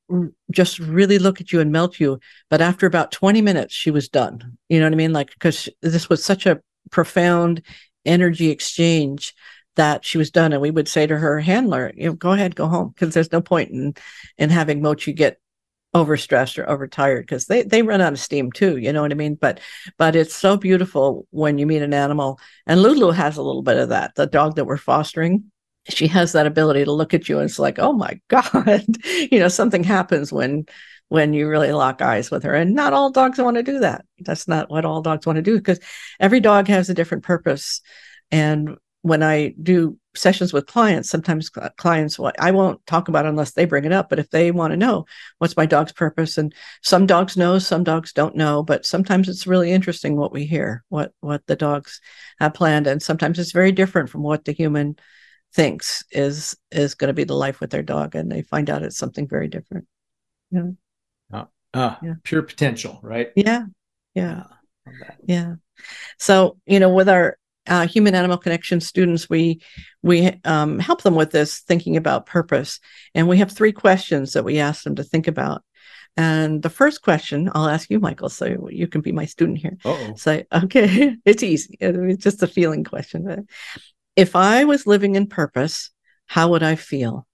just 0.52 0.80
really 0.80 1.20
look 1.20 1.42
at 1.42 1.52
you 1.52 1.60
and 1.60 1.72
melt 1.72 2.00
you 2.00 2.20
but 2.50 2.62
after 2.62 2.86
about 2.86 3.12
20 3.12 3.42
minutes 3.42 3.74
she 3.74 3.92
was 3.92 4.10
done 4.10 4.58
you 4.70 4.80
know 4.80 4.86
what 4.86 4.94
i 4.94 4.98
mean? 4.98 5.14
Like 5.14 5.30
because 5.30 5.70
this 5.82 6.10
was 6.10 6.24
such 6.24 6.46
a 6.46 6.62
profound 6.90 7.62
energy 8.06 8.50
exchange 8.50 9.36
that 9.76 10.04
she 10.04 10.18
was 10.18 10.32
done 10.32 10.54
and 10.54 10.62
we 10.62 10.72
would 10.72 10.88
say 10.88 11.06
to 11.06 11.18
her 11.18 11.40
handler 11.40 11.92
you 11.96 12.08
know 12.08 12.14
go 12.14 12.32
ahead 12.32 12.56
go 12.56 12.68
home 12.68 12.90
because 12.90 13.14
there's 13.14 13.32
no 13.32 13.42
point 13.42 13.70
in 13.70 13.94
in 14.38 14.50
having 14.50 14.82
mochi 14.82 15.14
get 15.14 15.40
overstressed 15.96 16.60
or 16.60 16.70
overtired 16.70 17.22
because 17.22 17.46
they 17.46 17.64
they 17.64 17.82
run 17.82 18.02
out 18.02 18.14
of 18.14 18.20
steam 18.20 18.52
too 18.52 18.78
you 18.78 18.92
know 18.92 19.02
what 19.02 19.12
i 19.12 19.16
mean? 19.16 19.36
But 19.36 19.60
but 19.98 20.16
it's 20.16 20.36
so 20.36 20.58
beautiful 20.58 21.28
when 21.32 21.58
you 21.58 21.66
meet 21.66 21.82
an 21.82 21.94
animal 21.94 22.40
and 22.66 22.82
lulu 22.82 23.12
has 23.12 23.38
a 23.38 23.42
little 23.42 23.64
bit 23.64 23.78
of 23.78 23.90
that 23.90 24.16
the 24.16 24.28
dog 24.28 24.56
that 24.56 24.66
we're 24.66 24.78
fostering. 24.78 25.52
She 25.90 26.08
has 26.08 26.34
that 26.34 26.46
ability 26.46 26.84
to 26.84 26.92
look 26.92 27.14
at 27.14 27.30
you 27.30 27.40
and 27.40 27.50
it's 27.50 27.60
like 27.60 27.80
oh 27.80 27.94
my 27.94 28.20
god 28.28 28.86
you 29.32 29.40
know 29.40 29.48
something 29.48 29.84
happens 29.84 30.32
when 30.32 30.66
when 31.10 31.34
you 31.34 31.48
really 31.48 31.72
lock 31.72 32.02
eyes 32.02 32.30
with 32.30 32.44
her 32.44 32.54
and 32.54 32.76
not 32.76 32.92
all 32.92 33.10
dogs 33.10 33.38
want 33.38 33.56
to 33.56 33.64
do 33.64 33.80
that. 33.80 34.04
That's 34.20 34.46
not 34.46 34.70
what 34.70 34.84
all 34.84 35.02
dogs 35.02 35.26
want 35.26 35.38
to 35.38 35.42
do 35.42 35.58
because 35.58 35.80
every 36.20 36.42
dog 36.42 36.68
has 36.68 36.90
a 36.90 36.94
different 36.94 37.24
purpose. 37.24 37.80
And 38.30 38.76
when 39.04 39.24
i 39.24 39.54
do 39.62 39.98
sessions 40.18 40.54
with 40.54 40.66
clients, 40.66 41.10
sometimes 41.10 41.50
clients, 41.50 42.20
I 42.40 42.52
won't 42.52 42.86
talk 42.86 43.08
about 43.08 43.26
it 43.26 43.30
unless 43.30 43.52
they 43.52 43.66
bring 43.66 43.86
it 43.86 43.92
up. 43.92 44.10
But 44.10 44.20
if 44.20 44.30
they 44.30 44.52
want 44.52 44.72
to 44.72 44.78
know 44.78 45.06
what's 45.38 45.58
my 45.58 45.66
dog's 45.66 45.94
purpose, 45.94 46.38
and 46.38 46.54
some 46.82 47.06
dogs 47.06 47.38
know, 47.38 47.60
some 47.60 47.84
dogs 47.84 48.14
don't 48.14 48.36
know, 48.36 48.64
but 48.64 48.86
sometimes 48.86 49.30
it's 49.30 49.48
really 49.48 49.72
interesting 49.72 50.16
what 50.16 50.32
we 50.32 50.46
hear, 50.46 50.84
what 50.90 51.14
what 51.20 51.46
the 51.48 51.56
dogs 51.56 52.02
have 52.40 52.54
planned, 52.54 52.88
and 52.88 53.02
sometimes 53.02 53.40
it's 53.40 53.52
very 53.52 53.72
different 53.72 54.10
from 54.10 54.24
what 54.24 54.46
the 54.46 54.52
human 54.52 54.98
thinks 55.54 56.04
is 56.12 56.58
is 56.72 56.96
going 56.96 57.08
to 57.08 57.14
be 57.14 57.24
the 57.24 57.34
life 57.34 57.60
with 57.60 57.70
their 57.70 57.84
dog, 57.84 58.16
and 58.16 58.32
they 58.32 58.42
find 58.42 58.70
out 58.70 58.84
it's 58.84 58.98
something 58.98 59.28
very 59.28 59.48
different. 59.48 59.88
Yeah. 60.52 60.72
Uh, 61.32 61.46
uh, 61.74 61.96
yeah. 62.02 62.14
Pure 62.24 62.44
potential, 62.44 63.00
right? 63.02 63.32
Yeah. 63.36 63.66
Yeah. 64.14 64.44
Yeah. 65.26 65.56
So, 66.18 66.58
you 66.66 66.80
know, 66.80 66.94
with 66.94 67.10
our 67.10 67.38
uh, 67.68 67.88
human 67.88 68.16
animal 68.16 68.38
connection 68.38 68.80
students 68.80 69.30
we 69.30 69.62
we 70.04 70.40
um, 70.46 70.80
help 70.80 71.02
them 71.02 71.16
with 71.16 71.32
this 71.32 71.60
thinking 71.60 71.98
about 71.98 72.26
purpose. 72.26 72.80
And 73.14 73.28
we 73.28 73.38
have 73.38 73.52
three 73.52 73.72
questions 73.72 74.34
that 74.34 74.46
we 74.46 74.60
ask 74.60 74.84
them 74.84 74.96
to 74.96 75.04
think 75.04 75.28
about. 75.28 75.64
And 76.16 76.64
the 76.64 76.70
first 76.70 77.04
question 77.04 77.52
i'll 77.54 77.68
ask 77.68 77.92
you 77.92 78.00
michael 78.00 78.30
so 78.30 78.68
you 78.72 78.88
can 78.88 79.02
be 79.02 79.12
my 79.12 79.26
student 79.26 79.60
here. 79.60 79.78
Uh-oh. 79.86 80.16
so 80.16 80.44
okay 80.52 81.16
it's 81.26 81.44
easy. 81.44 81.78
It's 81.80 82.24
just 82.24 82.44
a 82.44 82.48
feeling 82.48 82.84
question 82.84 83.48
if 84.16 84.36
i 84.36 84.64
was 84.64 84.88
living 84.88 85.16
in 85.16 85.28
purpose 85.28 85.92
how 86.26 86.50
would 86.50 86.64
i 86.64 86.76
feel? 86.76 87.28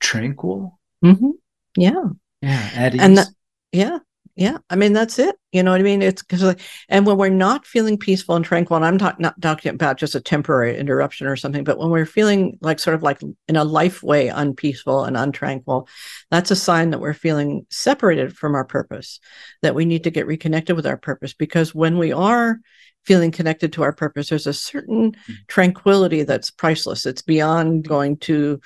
Tranquil? 0.00 0.78
Mm-hmm. 1.04 1.30
yeah. 1.76 2.04
Yeah 2.40 2.70
at 2.74 2.94
ease. 2.94 3.00
and 3.02 3.18
that, 3.18 3.28
yeah 3.72 3.98
Yeah. 4.38 4.58
I 4.68 4.76
mean, 4.76 4.92
that's 4.92 5.18
it. 5.18 5.34
You 5.50 5.62
know 5.62 5.70
what 5.70 5.80
I 5.80 5.82
mean? 5.82 6.02
It's 6.02 6.22
because, 6.22 6.42
like, 6.42 6.60
and 6.90 7.06
when 7.06 7.16
we're 7.16 7.30
not 7.30 7.64
feeling 7.64 7.96
peaceful 7.96 8.36
and 8.36 8.44
tranquil, 8.44 8.76
and 8.76 8.84
I'm 8.84 8.98
talk, 8.98 9.18
not 9.18 9.40
talking 9.40 9.70
about 9.70 9.96
just 9.96 10.14
a 10.14 10.20
temporary 10.20 10.76
interruption 10.76 11.26
or 11.26 11.36
something, 11.36 11.64
but 11.64 11.78
when 11.78 11.88
we're 11.88 12.04
feeling 12.04 12.58
like 12.60 12.78
sort 12.78 12.94
of 12.94 13.02
like 13.02 13.22
in 13.48 13.56
a 13.56 13.64
life 13.64 14.02
way 14.02 14.28
unpeaceful 14.28 15.04
and 15.04 15.16
untranquil, 15.16 15.88
that's 16.30 16.50
a 16.50 16.56
sign 16.56 16.90
that 16.90 17.00
we're 17.00 17.14
feeling 17.14 17.66
separated 17.70 18.36
from 18.36 18.54
our 18.54 18.66
purpose, 18.66 19.20
that 19.62 19.74
we 19.74 19.86
need 19.86 20.04
to 20.04 20.10
get 20.10 20.26
reconnected 20.26 20.76
with 20.76 20.86
our 20.86 20.98
purpose. 20.98 21.32
Because 21.32 21.74
when 21.74 21.96
we 21.96 22.12
are 22.12 22.58
feeling 23.06 23.30
connected 23.30 23.72
to 23.72 23.84
our 23.84 23.94
purpose, 23.94 24.28
there's 24.28 24.46
a 24.46 24.52
certain 24.52 25.12
mm-hmm. 25.12 25.32
tranquility 25.48 26.24
that's 26.24 26.50
priceless. 26.50 27.06
It's 27.06 27.22
beyond 27.22 27.88
going 27.88 28.18
to 28.18 28.60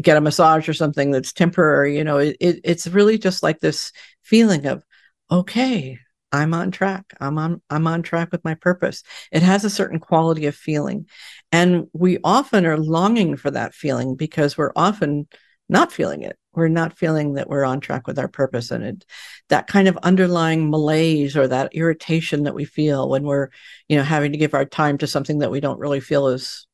get 0.00 0.16
a 0.16 0.22
massage 0.22 0.66
or 0.66 0.72
something 0.72 1.10
that's 1.10 1.34
temporary. 1.34 1.98
You 1.98 2.04
know, 2.04 2.16
it, 2.16 2.38
it, 2.40 2.60
it's 2.64 2.86
really 2.86 3.18
just 3.18 3.42
like 3.42 3.60
this 3.60 3.92
feeling 4.22 4.64
of, 4.64 4.82
okay, 5.30 5.98
I'm 6.32 6.52
on 6.52 6.70
track. 6.72 7.14
I'm 7.20 7.38
on 7.38 7.62
I'm 7.70 7.86
on 7.86 8.02
track 8.02 8.32
with 8.32 8.44
my 8.44 8.54
purpose. 8.54 9.04
It 9.30 9.42
has 9.42 9.64
a 9.64 9.70
certain 9.70 10.00
quality 10.00 10.46
of 10.46 10.56
feeling. 10.56 11.06
And 11.52 11.86
we 11.92 12.18
often 12.24 12.66
are 12.66 12.76
longing 12.76 13.36
for 13.36 13.50
that 13.52 13.74
feeling 13.74 14.16
because 14.16 14.58
we're 14.58 14.72
often 14.74 15.28
not 15.68 15.92
feeling 15.92 16.22
it. 16.22 16.36
We're 16.52 16.68
not 16.68 16.98
feeling 16.98 17.34
that 17.34 17.48
we're 17.48 17.64
on 17.64 17.80
track 17.80 18.06
with 18.06 18.18
our 18.18 18.28
purpose. 18.28 18.70
And 18.70 18.84
it 18.84 19.04
that 19.48 19.68
kind 19.68 19.86
of 19.86 19.96
underlying 19.98 20.70
malaise 20.70 21.36
or 21.36 21.46
that 21.48 21.74
irritation 21.74 22.42
that 22.44 22.54
we 22.54 22.64
feel 22.64 23.08
when 23.08 23.22
we're, 23.22 23.50
you 23.88 23.96
know, 23.96 24.02
having 24.02 24.32
to 24.32 24.38
give 24.38 24.54
our 24.54 24.64
time 24.64 24.98
to 24.98 25.06
something 25.06 25.38
that 25.38 25.50
we 25.50 25.60
don't 25.60 25.78
really 25.78 26.00
feel 26.00 26.28
is 26.28 26.66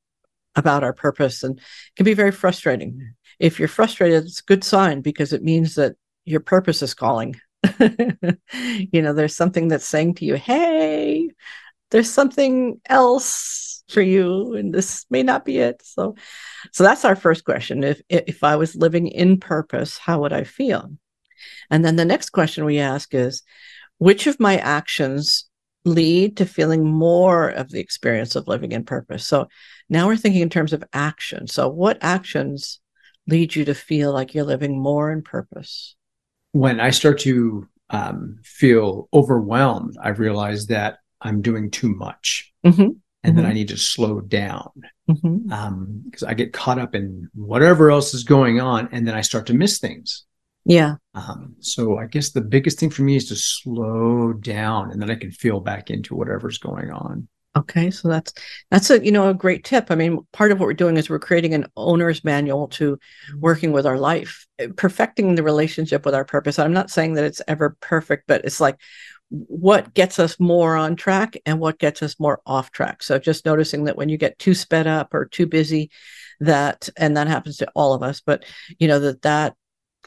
about 0.57 0.83
our 0.83 0.92
purpose 0.92 1.42
and 1.42 1.61
can 1.97 2.04
be 2.04 2.14
very 2.14 2.33
frustrating. 2.33 3.14
If 3.38 3.59
you're 3.59 3.69
frustrated, 3.69 4.25
it's 4.25 4.40
a 4.40 4.45
good 4.45 4.64
sign 4.64 5.00
because 5.02 5.33
it 5.33 5.42
means 5.42 5.75
that 5.75 5.97
your 6.25 6.40
purpose 6.40 6.83
is 6.83 6.95
calling. 6.95 7.37
you 8.93 9.02
know, 9.02 9.12
there's 9.12 9.37
something 9.37 9.69
that's 9.69 9.87
saying 9.87 10.14
to 10.14 10.25
you, 10.25 10.35
hey, 10.35 11.31
there's 11.90 12.11
something 12.11 12.81
else 12.88 13.83
for 13.88 14.00
you, 14.00 14.55
and 14.55 14.73
this 14.73 15.05
may 15.11 15.23
not 15.23 15.45
be 15.45 15.59
it. 15.59 15.83
So 15.85 16.14
so 16.73 16.85
that's 16.85 17.05
our 17.05 17.17
first 17.17 17.45
question. 17.45 17.85
If 17.85 18.00
if 18.09 18.45
I 18.45 18.57
was 18.57 18.76
living 18.76 19.09
in 19.09 19.38
purpose, 19.38 19.99
how 19.99 20.21
would 20.21 20.33
I 20.33 20.45
feel? 20.45 20.90
And 21.71 21.85
then 21.85 21.97
the 21.97 22.05
next 22.05 22.31
question 22.31 22.64
we 22.64 22.79
ask 22.79 23.14
is, 23.14 23.43
which 23.99 24.26
of 24.26 24.40
my 24.40 24.59
actions 24.59 25.47
lead 25.85 26.37
to 26.37 26.47
feeling 26.47 26.85
more 26.85 27.49
of 27.49 27.71
the 27.71 27.81
experience 27.81 28.37
of 28.37 28.49
living 28.49 28.73
in 28.73 28.85
purpose? 28.85 29.26
So 29.26 29.49
now 29.88 30.07
we're 30.07 30.17
thinking 30.17 30.43
in 30.43 30.50
terms 30.50 30.73
of 30.73 30.85
action. 30.93 31.47
So 31.47 31.69
what 31.69 31.99
actions 32.00 32.81
lead 33.26 33.55
you 33.55 33.64
to 33.67 33.75
feel 33.75 34.12
like 34.12 34.35
you're 34.35 34.45
living 34.45 34.81
more 34.81 35.11
in 35.11 35.23
purpose? 35.23 35.97
When 36.52 36.80
I 36.80 36.90
start 36.90 37.19
to 37.21 37.69
um, 37.90 38.38
feel 38.42 39.09
overwhelmed, 39.12 39.97
I 40.02 40.11
realize 40.11 40.66
that 40.66 40.99
I'm 41.21 41.42
doing 41.42 41.71
too 41.71 41.95
much. 41.95 42.52
Mm-hmm. 42.64 42.83
And 42.83 42.97
mm-hmm. 43.23 43.37
then 43.37 43.47
I 43.47 43.52
need 43.52 43.69
to 43.69 43.76
slow 43.76 44.21
down 44.21 44.71
because 45.07 45.23
mm-hmm. 45.23 45.52
um, 45.52 46.11
I 46.26 46.35
get 46.35 46.52
caught 46.52 46.78
up 46.78 46.95
in 46.95 47.28
whatever 47.35 47.90
else 47.90 48.14
is 48.14 48.25
going 48.25 48.61
on, 48.61 48.88
and 48.92 49.07
then 49.07 49.14
I 49.14 49.21
start 49.21 49.47
to 49.47 49.54
miss 49.54 49.78
things. 49.78 50.25
Yeah. 50.64 50.97
Um, 51.14 51.57
so 51.61 51.99
I 51.99 52.07
guess 52.07 52.30
the 52.30 52.40
biggest 52.40 52.78
thing 52.78 52.90
for 52.90 53.02
me 53.02 53.16
is 53.16 53.28
to 53.28 53.37
slow 53.37 54.33
down, 54.33 54.90
and 54.90 55.00
then 55.00 55.11
I 55.11 55.16
can 55.16 55.30
feel 55.30 55.61
back 55.61 55.90
into 55.90 56.14
whatever's 56.14 56.59
going 56.59 56.90
on. 56.90 57.28
Okay, 57.57 57.90
so 57.90 58.09
that's 58.09 58.33
that's 58.71 58.90
a 58.90 59.04
you 59.04 59.11
know 59.11 59.28
a 59.28 59.35
great 59.35 59.64
tip. 59.64 59.90
I 59.90 59.97
mean, 59.97 60.21
part 60.33 60.52
of 60.52 60.61
what 60.61 60.66
we're 60.66 60.75
doing 60.75 60.97
is 60.97 61.11
we're 61.11 61.19
creating 61.19 61.52
an 61.52 61.66
owner's 61.76 62.23
manual 62.23 62.69
to 62.69 62.97
mm-hmm. 62.97 63.40
working 63.40 63.73
with 63.73 63.87
our 63.87 63.99
life, 63.99 64.47
eh, 64.61 64.69
perfecting 64.76 65.35
the 65.35 65.42
relationship 65.42 66.04
with 66.04 66.14
our 66.14 66.25
purpose. 66.25 66.61
I'm 66.61 66.73
not 66.73 66.90
saying 66.90 67.14
that 67.14 67.25
it's 67.25 67.42
ever 67.49 67.76
perfect, 67.80 68.28
but 68.28 68.45
it's 68.45 68.61
like 68.61 68.78
what 69.30 69.95
gets 69.95 70.21
us 70.21 70.38
more 70.38 70.76
on 70.76 70.95
track 70.95 71.37
and 71.45 71.59
what 71.59 71.78
gets 71.78 72.02
us 72.04 72.21
more 72.21 72.40
off 72.47 72.71
track. 72.71 73.02
So 73.02 73.19
just 73.19 73.45
noticing 73.45 73.85
that 73.85 73.97
when 73.97 74.09
you 74.09 74.16
get 74.16 74.38
too 74.38 74.54
sped 74.54 74.87
up 74.87 75.12
or 75.12 75.25
too 75.25 75.47
busy, 75.47 75.90
that 76.38 76.88
and 76.97 77.16
that 77.16 77.26
happens 77.26 77.57
to 77.59 77.71
all 77.75 77.95
of 77.95 78.02
us, 78.04 78.21
but 78.21 78.45
you 78.78 78.87
know 78.87 79.00
that 79.00 79.23
that 79.23 79.57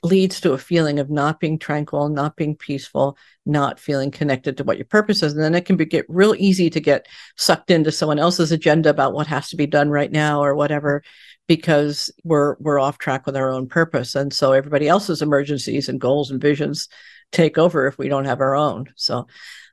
leads 0.03 0.41
to 0.41 0.51
a 0.51 0.57
feeling 0.57 0.99
of 0.99 1.09
not 1.09 1.39
being 1.39 1.57
tranquil, 1.57 2.09
not 2.09 2.35
being 2.35 2.55
peaceful, 2.55 3.17
not 3.45 3.79
feeling 3.79 4.11
connected 4.11 4.57
to 4.57 4.63
what 4.63 4.77
your 4.77 4.85
purpose 4.85 5.23
is. 5.23 5.33
And 5.33 5.41
then 5.41 5.55
it 5.55 5.65
can 5.65 5.77
be, 5.77 5.85
get 5.85 6.05
real 6.09 6.35
easy 6.37 6.69
to 6.69 6.79
get 6.81 7.07
sucked 7.37 7.71
into 7.71 7.91
someone 7.91 8.19
else's 8.19 8.51
agenda 8.51 8.89
about 8.89 9.13
what 9.13 9.27
has 9.27 9.49
to 9.49 9.55
be 9.55 9.65
done 9.65 9.89
right 9.89 10.11
now 10.11 10.43
or 10.43 10.55
whatever, 10.55 11.03
because 11.47 12.11
we're 12.23 12.55
we're 12.59 12.79
off 12.79 12.97
track 12.97 13.25
with 13.25 13.37
our 13.37 13.49
own 13.49 13.67
purpose. 13.67 14.13
And 14.15 14.33
so 14.33 14.51
everybody 14.51 14.89
else's 14.89 15.21
emergencies 15.21 15.87
and 15.87 16.01
goals 16.01 16.31
and 16.31 16.41
visions 16.41 16.89
take 17.31 17.57
over 17.57 17.87
if 17.87 17.97
we 17.97 18.09
don't 18.09 18.25
have 18.25 18.41
our 18.41 18.55
own. 18.55 18.91
So 18.95 19.27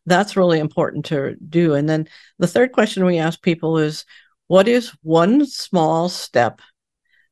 that's 0.06 0.36
really 0.36 0.60
important 0.60 1.06
to 1.06 1.34
do. 1.48 1.74
And 1.74 1.88
then 1.88 2.08
the 2.38 2.46
third 2.46 2.72
question 2.72 3.04
we 3.04 3.18
ask 3.18 3.42
people 3.42 3.78
is 3.78 4.04
what 4.46 4.68
is 4.68 4.92
one 5.02 5.44
small 5.44 6.08
step 6.08 6.60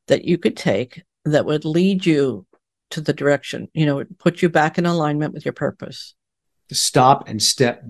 that 0.07 0.25
you 0.25 0.37
could 0.37 0.57
take 0.57 1.03
that 1.25 1.45
would 1.45 1.65
lead 1.65 2.05
you 2.05 2.45
to 2.91 3.01
the 3.01 3.13
direction, 3.13 3.67
you 3.73 3.85
know, 3.85 3.99
it 3.99 4.17
put 4.17 4.41
you 4.41 4.49
back 4.49 4.77
in 4.77 4.85
alignment 4.85 5.33
with 5.33 5.45
your 5.45 5.53
purpose. 5.53 6.15
To 6.69 6.75
stop 6.75 7.27
and 7.27 7.41
step 7.41 7.83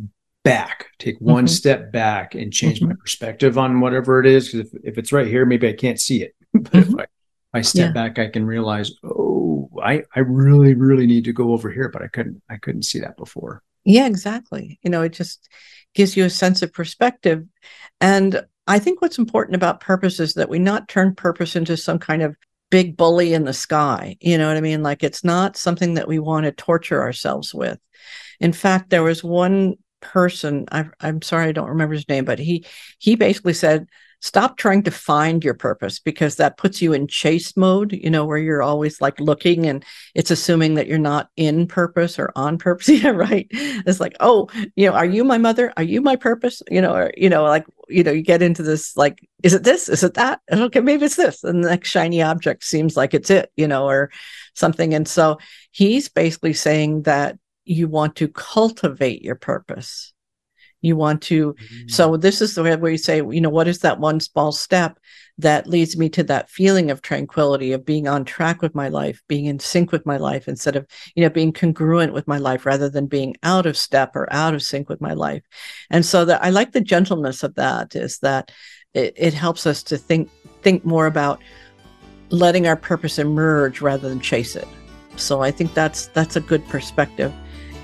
back, 0.44 0.88
take 1.00 1.20
one 1.20 1.46
mm-hmm. 1.46 1.54
step 1.54 1.92
back 1.92 2.36
and 2.36 2.52
change 2.52 2.80
mm-hmm. 2.80 2.90
my 2.90 2.96
perspective 2.96 3.58
on 3.58 3.82
whatever 3.82 4.20
it 4.20 4.26
is. 4.26 4.52
Because 4.52 4.72
if, 4.74 4.82
if 4.84 4.98
it's 4.98 5.12
right 5.12 5.28
here, 5.28 5.46
maybe 5.46 5.68
I 5.68 5.74
can't 5.74 6.00
see 6.00 6.24
it. 6.24 6.36
but 6.54 6.72
mm-hmm. 6.72 7.00
if 7.00 7.08
I, 7.54 7.60
I 7.60 7.62
step 7.62 7.88
yeah. 7.88 7.92
back, 7.92 8.20
I 8.20 8.28
can 8.28 8.46
realize, 8.46 8.92
oh, 9.04 9.70
I, 9.82 10.04
I 10.16 10.20
really, 10.22 10.76
really 10.76 11.08
need 11.08 11.26
to 11.26 11.34
go 11.34 11.54
over 11.54 11.70
here, 11.72 11.90
but 11.90 12.02
I 12.02 12.08
couldn't, 12.08 12.42
I 12.50 12.58
couldn't 12.58 12.84
see 12.84 13.00
that 13.00 13.18
before. 13.18 13.64
Yeah, 13.86 14.08
exactly. 14.08 14.80
You 14.84 14.90
know, 14.90 15.02
it 15.02 15.14
just 15.14 15.50
gives 15.96 16.16
you 16.16 16.26
a 16.26 16.30
sense 16.30 16.62
of 16.62 16.74
perspective. 16.74 17.46
And 18.02 18.46
I 18.68 18.80
think 18.80 19.02
what's 19.02 19.18
important 19.18 19.56
about 19.56 19.80
purpose 19.80 20.20
is 20.20 20.34
that 20.34 20.50
we 20.50 20.60
not 20.60 20.88
turn 20.88 21.16
purpose 21.16 21.56
into 21.56 21.76
some 21.76 21.98
kind 21.98 22.22
of 22.22 22.36
big 22.70 22.98
bully 22.98 23.34
in 23.34 23.46
the 23.46 23.54
sky. 23.54 24.18
You 24.20 24.38
know 24.38 24.48
what 24.48 24.58
I 24.58 24.62
mean? 24.62 24.84
Like 24.84 25.04
it's 25.04 25.24
not 25.24 25.58
something 25.58 25.96
that 25.96 26.08
we 26.08 26.20
want 26.20 26.46
to 26.46 26.52
torture 26.52 27.02
ourselves 27.02 27.54
with. 27.54 27.80
In 28.40 28.54
fact, 28.54 28.90
there 28.90 29.04
was 29.04 29.24
one 29.24 29.76
person, 30.02 30.66
I, 30.72 30.86
I'm 31.00 31.22
sorry, 31.22 31.48
I 31.48 31.52
don't 31.52 31.70
remember 31.70 31.96
his 31.96 32.08
name, 32.08 32.26
but 32.26 32.40
he 32.40 32.66
he 33.00 33.16
basically 33.16 33.54
said, 33.54 33.88
stop 34.22 34.58
trying 34.58 34.84
to 34.84 34.92
find 34.92 35.44
your 35.44 35.54
purpose 35.54 36.00
because 36.00 36.36
that 36.36 36.58
puts 36.58 36.82
you 36.82 36.92
in 36.92 37.08
chase 37.08 37.56
mode, 37.56 37.94
you 37.94 38.10
know, 38.10 38.26
where 38.26 38.38
you're 38.38 38.62
always 38.62 39.00
like 39.00 39.20
looking 39.20 39.66
and 39.66 39.86
it's 40.14 40.32
assuming 40.32 40.74
that 40.76 40.88
you're 40.88 40.98
not 40.98 41.30
in 41.38 41.66
purpose 41.68 42.20
or 42.20 42.32
on 42.36 42.58
purpose. 42.58 42.90
yeah, 43.04 43.10
right. 43.10 43.48
It's 43.52 44.00
like, 44.00 44.16
oh, 44.20 44.50
you 44.76 44.90
know, 44.90 44.96
are 44.96 45.06
you 45.06 45.24
my 45.24 45.38
mother? 45.38 45.72
Are 45.78 45.84
you 45.84 46.02
my 46.02 46.16
purpose? 46.16 46.62
You 46.70 46.82
know, 46.82 46.94
or, 46.94 47.14
you 47.16 47.30
know, 47.30 47.44
like, 47.44 47.66
you 47.88 48.04
know, 48.04 48.12
you 48.12 48.22
get 48.22 48.42
into 48.42 48.62
this 48.62 48.98
like, 48.98 49.26
is 49.42 49.54
it 49.54 49.64
this? 49.64 49.88
Is 49.88 50.04
it 50.04 50.16
that? 50.16 50.42
And 50.50 50.62
okay, 50.64 50.82
maybe 50.82 51.06
it's 51.06 51.16
this. 51.16 51.44
And 51.44 51.64
the 51.64 51.70
next 51.70 51.90
shiny 51.90 52.22
object 52.22 52.64
seems 52.64 52.98
like 52.98 53.14
it's 53.14 53.30
it, 53.30 53.52
you 53.56 53.68
know, 53.68 53.88
or 53.88 54.12
something. 54.54 54.94
And 54.94 55.08
so 55.08 55.40
he's 55.72 56.10
basically 56.10 56.54
saying 56.54 57.04
that 57.04 57.38
you 57.64 57.88
want 57.88 58.16
to 58.18 58.28
cultivate 58.28 59.22
your 59.22 59.36
purpose 59.36 60.14
you 60.82 60.96
want 60.96 61.22
to 61.22 61.54
mm-hmm. 61.54 61.88
so 61.88 62.18
this 62.18 62.42
is 62.42 62.56
the 62.56 62.64
way 62.64 62.76
where 62.76 62.92
you 62.92 62.98
say 62.98 63.18
you 63.18 63.42
know 63.42 63.50
what 63.50 63.68
is 63.68 63.80
that 63.80 64.00
one 64.00 64.20
small 64.20 64.52
step 64.52 65.00
that 65.40 65.68
leads 65.68 65.98
me 65.98 66.10
to 66.10 66.22
that 66.22 66.50
feeling 66.50 66.92
of 66.92 67.02
tranquility 67.02 67.72
of 67.72 67.86
being 67.86 68.10
on 68.10 68.26
track 68.26 68.62
with 68.62 68.76
my 68.76 68.90
life 68.90 69.24
being 69.30 69.46
in 69.46 69.58
sync 69.58 69.92
with 69.92 70.06
my 70.06 70.18
life 70.18 70.50
instead 70.50 70.76
of 70.76 70.86
you 71.16 71.24
know 71.24 71.30
being 71.30 71.54
congruent 71.54 72.14
with 72.14 72.28
my 72.28 72.38
life 72.38 72.66
rather 72.66 72.90
than 72.90 73.08
being 73.08 73.36
out 73.42 73.66
of 73.66 73.78
step 73.78 74.16
or 74.16 74.32
out 74.34 74.54
of 74.54 74.62
sync 74.62 74.90
with 74.90 75.00
my 75.00 75.14
life. 75.14 75.44
And 75.90 76.06
so 76.06 76.26
that 76.26 76.44
i 76.44 76.50
like 76.50 76.74
the 76.74 76.82
gentleness 76.82 77.42
of 77.42 77.56
that 77.56 77.96
is 77.96 78.20
that 78.20 78.52
it, 78.94 79.14
it 79.16 79.34
helps 79.34 79.66
us 79.66 79.82
to 79.84 79.98
think 79.98 80.30
think 80.62 80.84
more 80.84 81.06
about 81.06 81.42
letting 82.32 82.68
our 82.68 82.76
purpose 82.76 83.18
emerge 83.18 83.82
rather 83.82 84.10
than 84.10 84.20
chase 84.20 84.58
it. 84.58 84.68
So 85.16 85.42
i 85.42 85.52
think 85.52 85.74
that's 85.74 86.08
that's 86.08 86.36
a 86.36 86.42
good 86.42 86.68
perspective 86.68 87.34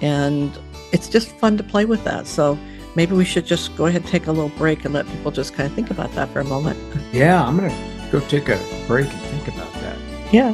and 0.01 0.51
it's 0.91 1.07
just 1.07 1.29
fun 1.37 1.57
to 1.57 1.63
play 1.63 1.85
with 1.85 2.03
that. 2.03 2.27
So 2.27 2.57
maybe 2.95 3.13
we 3.15 3.25
should 3.25 3.45
just 3.45 3.75
go 3.75 3.85
ahead 3.85 4.01
and 4.01 4.09
take 4.09 4.27
a 4.27 4.31
little 4.31 4.49
break 4.49 4.85
and 4.85 4.93
let 4.93 5.05
people 5.07 5.31
just 5.31 5.53
kind 5.53 5.67
of 5.67 5.75
think 5.75 5.91
about 5.91 6.11
that 6.13 6.29
for 6.29 6.39
a 6.39 6.45
moment. 6.45 6.79
Yeah, 7.11 7.45
I'm 7.45 7.57
going 7.57 7.69
to 7.69 8.11
go 8.11 8.19
take 8.27 8.49
a 8.49 8.57
break 8.87 9.07
and 9.07 9.21
think 9.21 9.47
about 9.49 9.71
that. 9.73 9.97
Yeah. 10.31 10.53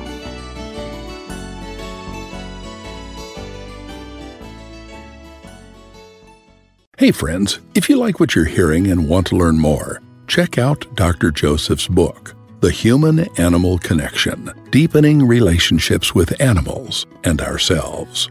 Hey, 6.97 7.11
friends, 7.11 7.59
if 7.73 7.89
you 7.89 7.97
like 7.97 8.19
what 8.19 8.35
you're 8.35 8.45
hearing 8.45 8.85
and 8.91 9.09
want 9.09 9.25
to 9.27 9.35
learn 9.35 9.59
more, 9.59 10.03
check 10.27 10.59
out 10.59 10.85
Dr. 10.95 11.31
Joseph's 11.31 11.87
book, 11.87 12.35
The 12.59 12.69
Human 12.69 13.21
Animal 13.39 13.79
Connection 13.79 14.51
Deepening 14.69 15.25
Relationships 15.25 16.13
with 16.13 16.39
Animals 16.39 17.07
and 17.23 17.41
Ourselves. 17.41 18.29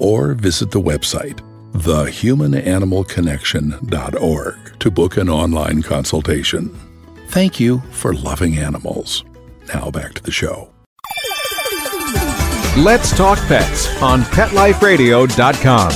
Or 0.00 0.34
visit 0.34 0.72
the 0.72 0.80
website 0.80 1.40
thehumananimalconnection.org 1.82 4.78
to 4.78 4.90
book 4.90 5.16
an 5.16 5.28
online 5.28 5.82
consultation. 5.82 6.68
Thank 7.28 7.60
you 7.60 7.80
for 7.90 8.14
loving 8.14 8.58
animals. 8.58 9.24
Now 9.74 9.90
back 9.90 10.14
to 10.14 10.22
the 10.22 10.30
show. 10.30 10.70
Let's 12.76 13.16
Talk 13.16 13.38
Pets 13.48 14.00
on 14.00 14.22
PetLifeRadio.com. 14.22 15.90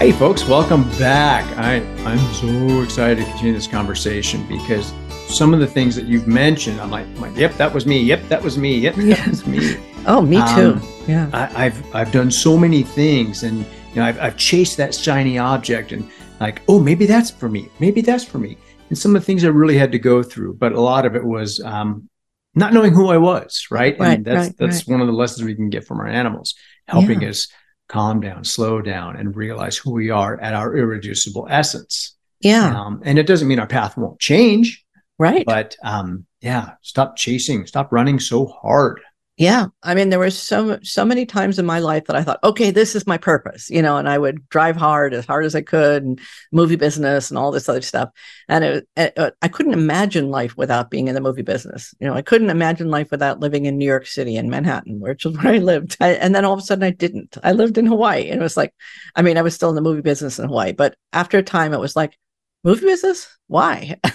Hey, 0.00 0.12
folks, 0.12 0.46
welcome 0.46 0.88
back. 0.98 1.44
I, 1.58 1.74
I'm 2.04 2.18
so 2.32 2.82
excited 2.82 3.18
to 3.18 3.24
continue 3.24 3.52
this 3.52 3.66
conversation 3.66 4.46
because 4.48 4.94
some 5.30 5.54
of 5.54 5.60
the 5.60 5.66
things 5.66 5.96
that 5.96 6.06
you've 6.06 6.26
mentioned, 6.26 6.80
I'm 6.80 6.90
like, 6.90 7.06
I'm 7.06 7.20
like 7.20 7.36
yep, 7.36 7.54
that 7.56 7.72
was 7.72 7.86
me. 7.86 8.00
Yep, 8.02 8.28
that 8.28 8.42
was 8.42 8.58
me. 8.58 8.76
Yep, 8.78 8.94
that 8.96 9.26
was 9.28 9.46
me. 9.46 9.76
Oh, 10.06 10.22
me 10.22 10.36
too. 10.54 10.72
Um, 10.80 10.88
yeah. 11.06 11.28
I, 11.34 11.66
I've 11.66 11.94
I've 11.94 12.10
done 12.10 12.30
so 12.30 12.56
many 12.56 12.82
things, 12.82 13.42
and 13.42 13.58
you 13.58 13.96
know, 13.96 14.04
I've 14.04 14.18
I've 14.18 14.36
chased 14.38 14.78
that 14.78 14.94
shiny 14.94 15.36
object, 15.36 15.92
and 15.92 16.08
like, 16.40 16.62
oh, 16.68 16.80
maybe 16.80 17.04
that's 17.04 17.30
for 17.30 17.50
me. 17.50 17.68
Maybe 17.80 18.00
that's 18.00 18.24
for 18.24 18.38
me. 18.38 18.56
And 18.88 18.96
some 18.96 19.14
of 19.14 19.20
the 19.20 19.26
things 19.26 19.44
I 19.44 19.48
really 19.48 19.76
had 19.76 19.92
to 19.92 19.98
go 19.98 20.22
through, 20.22 20.54
but 20.54 20.72
a 20.72 20.80
lot 20.80 21.04
of 21.04 21.16
it 21.16 21.22
was 21.22 21.60
um, 21.60 22.08
not 22.54 22.72
knowing 22.72 22.94
who 22.94 23.08
I 23.10 23.18
was. 23.18 23.66
Right, 23.70 23.94
Right, 24.00 24.14
and 24.16 24.24
that's 24.24 24.46
right, 24.48 24.56
that's 24.58 24.88
right. 24.88 24.92
one 24.92 25.02
of 25.02 25.06
the 25.06 25.12
lessons 25.12 25.44
we 25.46 25.54
can 25.54 25.68
get 25.68 25.86
from 25.86 26.00
our 26.00 26.08
animals, 26.08 26.54
helping 26.88 27.20
Yeah. 27.20 27.28
us 27.28 27.48
calm 27.90 28.20
down, 28.20 28.42
slow 28.44 28.80
down, 28.80 29.16
and 29.16 29.36
realize 29.36 29.76
who 29.76 29.90
we 29.92 30.08
are 30.08 30.40
at 30.40 30.54
our 30.54 30.74
irreducible 30.74 31.46
essence. 31.50 32.16
Yeah. 32.40 32.74
Um, 32.74 33.02
and 33.04 33.18
it 33.18 33.26
doesn't 33.26 33.46
mean 33.48 33.58
our 33.58 33.66
path 33.66 33.98
won't 33.98 34.18
change, 34.18 34.82
right. 35.20 35.46
but 35.46 35.76
um, 35.84 36.26
yeah, 36.40 36.72
stop 36.82 37.16
chasing, 37.16 37.66
stop 37.66 37.92
running 37.92 38.18
so 38.18 38.46
hard. 38.46 39.00
Yeah. 39.40 39.68
I 39.82 39.94
mean, 39.94 40.10
there 40.10 40.18
were 40.18 40.28
so 40.28 40.78
so 40.82 41.02
many 41.02 41.24
times 41.24 41.58
in 41.58 41.64
my 41.64 41.78
life 41.78 42.04
that 42.06 42.16
I 42.16 42.22
thought, 42.22 42.40
okay, 42.44 42.70
this 42.70 42.94
is 42.94 43.06
my 43.06 43.16
purpose, 43.16 43.70
you 43.70 43.80
know, 43.80 43.96
and 43.96 44.06
I 44.06 44.18
would 44.18 44.46
drive 44.50 44.76
hard 44.76 45.14
as 45.14 45.24
hard 45.24 45.46
as 45.46 45.54
I 45.54 45.62
could 45.62 46.02
and 46.02 46.20
movie 46.52 46.76
business 46.76 47.30
and 47.30 47.38
all 47.38 47.50
this 47.50 47.66
other 47.66 47.80
stuff. 47.80 48.10
And 48.50 48.64
it, 48.64 48.88
it, 48.96 49.18
uh, 49.18 49.30
I 49.40 49.48
couldn't 49.48 49.72
imagine 49.72 50.28
life 50.28 50.58
without 50.58 50.90
being 50.90 51.08
in 51.08 51.14
the 51.14 51.22
movie 51.22 51.40
business. 51.40 51.94
You 52.00 52.08
know, 52.08 52.12
I 52.12 52.20
couldn't 52.20 52.50
imagine 52.50 52.90
life 52.90 53.10
without 53.10 53.40
living 53.40 53.64
in 53.64 53.78
New 53.78 53.86
York 53.86 54.06
City 54.06 54.36
in 54.36 54.50
Manhattan, 54.50 55.00
which 55.00 55.24
is 55.24 55.34
where 55.42 55.54
I 55.54 55.56
lived. 55.58 55.96
I, 56.00 56.10
and 56.10 56.34
then 56.34 56.44
all 56.44 56.52
of 56.52 56.58
a 56.58 56.62
sudden 56.62 56.84
I 56.84 56.90
didn't. 56.90 57.38
I 57.42 57.52
lived 57.52 57.78
in 57.78 57.86
Hawaii 57.86 58.28
and 58.28 58.40
it 58.40 58.42
was 58.42 58.58
like, 58.58 58.74
I 59.16 59.22
mean, 59.22 59.38
I 59.38 59.42
was 59.42 59.54
still 59.54 59.70
in 59.70 59.74
the 59.74 59.80
movie 59.80 60.02
business 60.02 60.38
in 60.38 60.48
Hawaii, 60.48 60.72
but 60.72 60.96
after 61.14 61.38
a 61.38 61.42
time 61.42 61.72
it 61.72 61.80
was 61.80 61.96
like, 61.96 62.18
movie 62.62 62.84
business 62.84 63.26
why? 63.50 63.98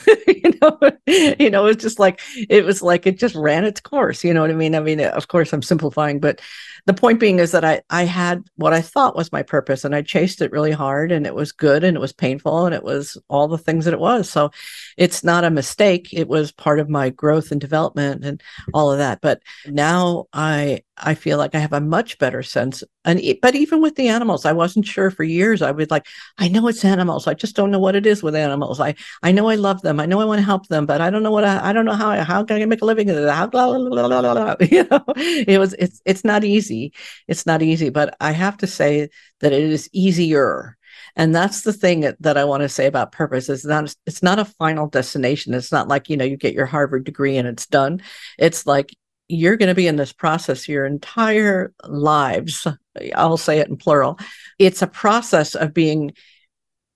You 0.46 0.54
know 0.62 0.80
you 1.40 1.50
know 1.50 1.66
it's 1.66 1.82
just 1.82 1.98
like 1.98 2.22
it 2.50 2.64
was 2.64 2.84
like 2.84 3.08
it 3.08 3.18
just 3.18 3.34
ran 3.34 3.66
its 3.66 3.82
course 3.82 4.24
you 4.24 4.32
know 4.32 4.42
what 4.42 4.52
i 4.52 4.54
mean? 4.54 4.76
I 4.76 4.80
mean 4.80 5.02
of 5.02 5.28
course 5.28 5.52
i'm 5.54 5.64
simplifying 5.64 6.20
but 6.20 6.40
the 6.86 6.94
point 6.94 7.20
being 7.20 7.40
is 7.40 7.52
that 7.52 7.66
i 7.66 7.82
i 7.90 8.04
had 8.04 8.44
what 8.58 8.74
i 8.74 8.82
thought 8.82 9.16
was 9.16 9.32
my 9.32 9.42
purpose 9.42 9.84
and 9.84 9.96
i 9.96 10.04
chased 10.04 10.42
it 10.42 10.52
really 10.52 10.72
hard 10.72 11.12
and 11.12 11.26
it 11.26 11.34
was 11.34 11.52
good 11.52 11.84
and 11.84 11.98
it 11.98 12.00
was 12.00 12.14
painful 12.14 12.66
and 12.66 12.76
it 12.76 12.84
was 12.84 13.18
all 13.28 13.48
the 13.48 13.58
things 13.58 13.86
that 13.86 13.94
it 13.94 14.00
was. 14.00 14.30
So 14.30 14.52
it's 14.98 15.24
not 15.24 15.44
a 15.44 15.50
mistake. 15.50 16.10
It 16.14 16.28
was 16.28 16.52
part 16.52 16.80
of 16.80 16.90
my 16.90 17.10
growth 17.10 17.52
and 17.52 17.60
development 17.60 18.24
and 18.24 18.42
all 18.74 18.92
of 18.92 19.00
that. 19.00 19.22
But 19.22 19.42
now 19.68 20.26
i 20.34 20.82
i 20.98 21.14
feel 21.14 21.38
like 21.38 21.54
i 21.54 21.60
have 21.60 21.74
a 21.74 21.82
much 21.82 22.18
better 22.20 22.42
sense 22.42 22.82
and 23.04 23.22
but 23.42 23.54
even 23.54 23.82
with 23.82 23.96
the 23.96 24.08
animals 24.08 24.46
i 24.46 24.54
wasn't 24.54 24.86
sure 24.86 25.12
for 25.12 25.24
years. 25.24 25.62
I 25.62 25.72
was 25.72 25.92
like 25.92 26.08
i 26.38 26.48
know 26.48 26.68
it's 26.68 26.86
animals. 26.86 27.28
I 27.28 27.34
just 27.34 27.56
don't 27.56 27.72
know 27.72 27.80
what 27.80 27.96
it 27.96 28.06
is 28.06 28.24
with 28.24 28.36
animals. 28.36 28.80
I 28.80 28.96
i 29.28 29.32
know 29.32 29.48
i 29.50 29.56
love 29.56 29.82
them. 29.82 30.00
I 30.00 30.06
know 30.06 30.20
i 30.22 30.26
want 30.26 30.40
to 30.40 30.46
help 30.46 30.68
them 30.68 30.86
but 30.86 31.02
i 31.02 31.10
don't 31.10 31.24
know 31.24 31.32
what 31.32 31.44
i, 31.44 31.70
I 31.70 31.74
don't 31.74 31.86
know 31.90 32.00
how 32.02 32.10
I, 32.10 32.24
how 32.32 32.44
can 32.44 32.62
i 32.62 32.66
make 32.66 32.82
a 32.82 32.86
living 32.86 33.10
it? 33.10 33.30
How 33.30 33.48
blah, 33.48 33.68
blah, 33.78 34.08
blah, 34.08 34.34
blah, 34.34 34.56
you 34.76 34.88
know? 34.90 35.04
It 35.54 35.60
was 35.60 35.74
it's 35.84 36.02
it's 36.06 36.24
not 36.24 36.44
easy. 36.44 36.94
It's 37.28 37.46
not 37.46 37.62
easy 37.62 37.90
but 37.90 38.16
i 38.20 38.32
have 38.32 38.58
to 38.58 38.68
say 38.68 39.10
that 39.42 39.52
it 39.52 39.64
is 39.64 39.90
easier. 39.92 40.78
And 41.18 41.34
that's 41.34 41.62
the 41.62 41.74
thing 41.74 42.02
that, 42.02 42.22
that 42.22 42.38
i 42.38 42.44
want 42.44 42.62
to 42.62 42.70
say 42.70 42.86
about 42.88 43.12
purpose. 43.12 43.50
Is 43.50 43.66
not 43.66 43.94
it's 44.06 44.24
not 44.24 44.40
a 44.40 44.46
final 44.46 44.88
destination. 44.88 45.54
It's 45.54 45.72
not 45.72 45.88
like 45.88 46.10
you 46.10 46.18
know 46.18 46.26
you 46.26 46.38
get 46.38 46.54
your 46.54 46.66
harvard 46.66 47.04
degree 47.06 47.38
and 47.38 47.48
it's 47.48 47.68
done. 47.68 48.02
It's 48.38 48.66
like 48.66 48.94
you're 49.28 49.58
going 49.58 49.70
to 49.70 49.76
be 49.76 49.88
in 49.88 49.96
this 49.96 50.14
process 50.14 50.70
your 50.70 50.86
entire 50.86 51.74
lives. 51.84 52.68
I'll 53.16 53.38
say 53.38 53.60
it 53.60 53.70
in 53.70 53.78
plural. 53.78 54.20
It's 54.60 54.82
a 54.82 54.88
process 54.88 55.56
of 55.56 55.74
being 55.74 56.14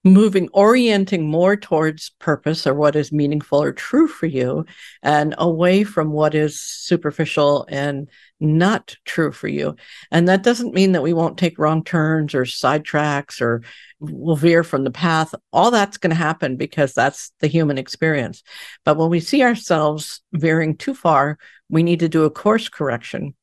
moving 0.04 0.48
orienting 0.54 1.30
more 1.30 1.58
towards 1.58 2.12
purpose 2.20 2.66
or 2.66 2.74
what 2.74 2.96
is 2.96 3.12
meaningful 3.12 3.62
or 3.62 3.74
true 3.74 4.08
for 4.08 4.28
you 4.28 4.66
and 5.04 5.36
away 5.38 5.84
from 5.84 6.12
what 6.12 6.34
is 6.34 6.60
superficial 6.60 7.66
and 7.68 8.10
not 8.40 8.96
true 9.04 9.32
for 9.32 9.50
you. 9.50 9.76
And 10.10 10.30
that 10.30 10.44
doesn't 10.44 10.74
mean 10.74 10.94
that 10.94 11.04
we 11.04 11.12
won't 11.12 11.38
take 11.38 11.60
wrong 11.60 11.84
turns 11.84 12.34
or 12.34 12.44
sidetracks 12.44 13.42
or 13.42 13.62
we'll 14.00 14.38
veer 14.38 14.64
from 14.64 14.86
the 14.86 14.92
path. 14.92 15.36
All 15.52 15.70
that's 15.70 15.98
going 15.98 16.12
to 16.12 16.16
happen 16.16 16.56
because 16.56 16.94
that's 16.94 17.34
the 17.42 17.48
human 17.48 17.78
experience. 17.78 18.42
But 18.86 18.98
when 18.98 19.10
we 19.10 19.20
see 19.20 19.44
ourselves 19.44 20.22
veering 20.32 20.78
too 20.78 20.94
far 20.94 21.38
we 21.70 21.84
need 21.84 22.00
to 22.00 22.10
do 22.10 22.26
a 22.26 22.32
course 22.32 22.68
correction. 22.68 23.36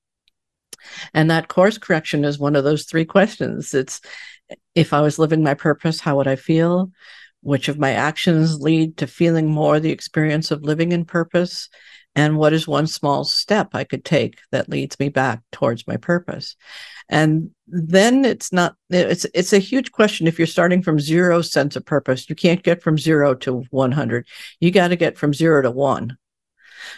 And 1.14 1.30
that 1.30 1.48
course 1.48 1.78
correction 1.78 2.24
is 2.24 2.38
one 2.38 2.56
of 2.56 2.64
those 2.64 2.84
three 2.84 3.04
questions. 3.04 3.72
It's 3.74 4.00
if 4.74 4.92
I 4.92 5.00
was 5.00 5.18
living 5.18 5.42
my 5.42 5.54
purpose, 5.54 6.00
how 6.00 6.16
would 6.16 6.28
I 6.28 6.36
feel? 6.36 6.90
Which 7.42 7.68
of 7.68 7.78
my 7.78 7.92
actions 7.92 8.60
lead 8.60 8.96
to 8.98 9.06
feeling 9.06 9.46
more 9.46 9.78
the 9.78 9.90
experience 9.90 10.50
of 10.50 10.62
living 10.62 10.92
in 10.92 11.04
purpose? 11.04 11.68
And 12.14 12.38
what 12.38 12.54
is 12.54 12.66
one 12.66 12.86
small 12.86 13.24
step 13.24 13.68
I 13.74 13.84
could 13.84 14.04
take 14.04 14.38
that 14.50 14.70
leads 14.70 14.98
me 14.98 15.10
back 15.10 15.42
towards 15.52 15.86
my 15.86 15.98
purpose? 15.98 16.56
And 17.08 17.50
then 17.66 18.24
it's 18.24 18.52
not 18.52 18.74
it's 18.90 19.26
it's 19.34 19.52
a 19.52 19.58
huge 19.58 19.92
question 19.92 20.26
if 20.26 20.38
you're 20.38 20.46
starting 20.46 20.82
from 20.82 20.98
zero 20.98 21.42
sense 21.42 21.76
of 21.76 21.84
purpose. 21.84 22.28
You 22.28 22.34
can't 22.34 22.62
get 22.62 22.82
from 22.82 22.98
zero 22.98 23.34
to 23.36 23.64
100. 23.70 24.26
You 24.60 24.70
got 24.70 24.88
to 24.88 24.96
get 24.96 25.18
from 25.18 25.34
zero 25.34 25.62
to 25.62 25.70
1. 25.70 26.16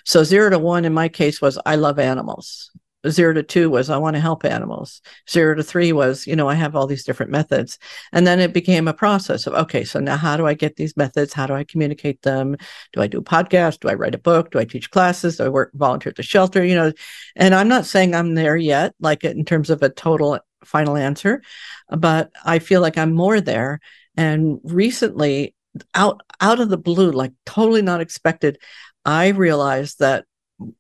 So 0.05 0.23
0 0.23 0.51
to 0.51 0.59
1 0.59 0.85
in 0.85 0.93
my 0.93 1.09
case 1.09 1.41
was 1.41 1.59
I 1.65 1.77
love 1.77 1.99
animals 1.99 2.71
zero 3.11 3.33
to 3.35 3.43
two 3.43 3.71
was 3.71 3.91
I 3.91 3.97
want 3.97 4.17
to 4.17 4.21
help 4.21 4.45
animals. 4.45 5.01
Zero 5.29 5.55
to 5.55 5.63
three 5.63 5.93
was, 5.93 6.27
you 6.27 6.37
know, 6.37 6.49
I 6.49 6.55
have 6.55 6.77
all 6.77 6.87
these 6.87 7.05
different 7.05 7.33
methods. 7.33 7.79
And 8.13 8.27
then 8.27 8.41
it 8.41 8.53
became 8.53 8.89
a 8.89 8.95
process 8.95 9.47
of, 9.47 9.55
okay, 9.55 9.85
so 9.85 10.01
now 10.01 10.17
how 10.17 10.37
do 10.37 10.47
I 10.47 10.55
get 10.55 10.77
these 10.77 10.97
methods? 10.97 11.33
How 11.33 11.47
do 11.47 11.55
I 11.55 11.65
communicate 11.65 12.23
them? 12.23 12.57
Do 12.93 13.01
I 13.01 13.07
do 13.07 13.19
a 13.19 13.23
podcast? 13.23 13.81
Do 13.81 13.89
I 13.89 13.95
write 13.95 14.15
a 14.15 14.19
book? 14.19 14.51
Do 14.51 14.59
I 14.59 14.65
teach 14.65 14.91
classes? 14.91 15.37
Do 15.37 15.45
I 15.45 15.49
work 15.49 15.73
volunteer 15.75 16.11
at 16.11 16.17
the 16.17 16.23
shelter? 16.23 16.65
You 16.65 16.75
know, 16.75 16.93
and 17.37 17.55
I'm 17.55 17.69
not 17.69 17.87
saying 17.87 18.15
I'm 18.15 18.35
there 18.35 18.57
yet, 18.57 18.95
like 19.01 19.25
in 19.25 19.45
terms 19.45 19.71
of 19.71 19.83
a 19.83 19.89
total 19.89 20.39
final 20.65 20.97
answer, 20.97 21.43
but 21.89 22.31
I 22.45 22.59
feel 22.59 22.81
like 22.81 22.99
I'm 22.99 23.13
more 23.13 23.41
there. 23.41 23.81
And 24.17 24.59
recently, 24.65 25.55
out 25.95 26.23
out 26.41 26.61
of 26.61 26.69
the 26.69 26.79
blue, 26.79 27.13
like 27.13 27.33
totally 27.47 27.83
not 27.83 28.01
expected, 28.01 28.59
I 29.05 29.29
realized 29.29 30.01
that 30.01 30.25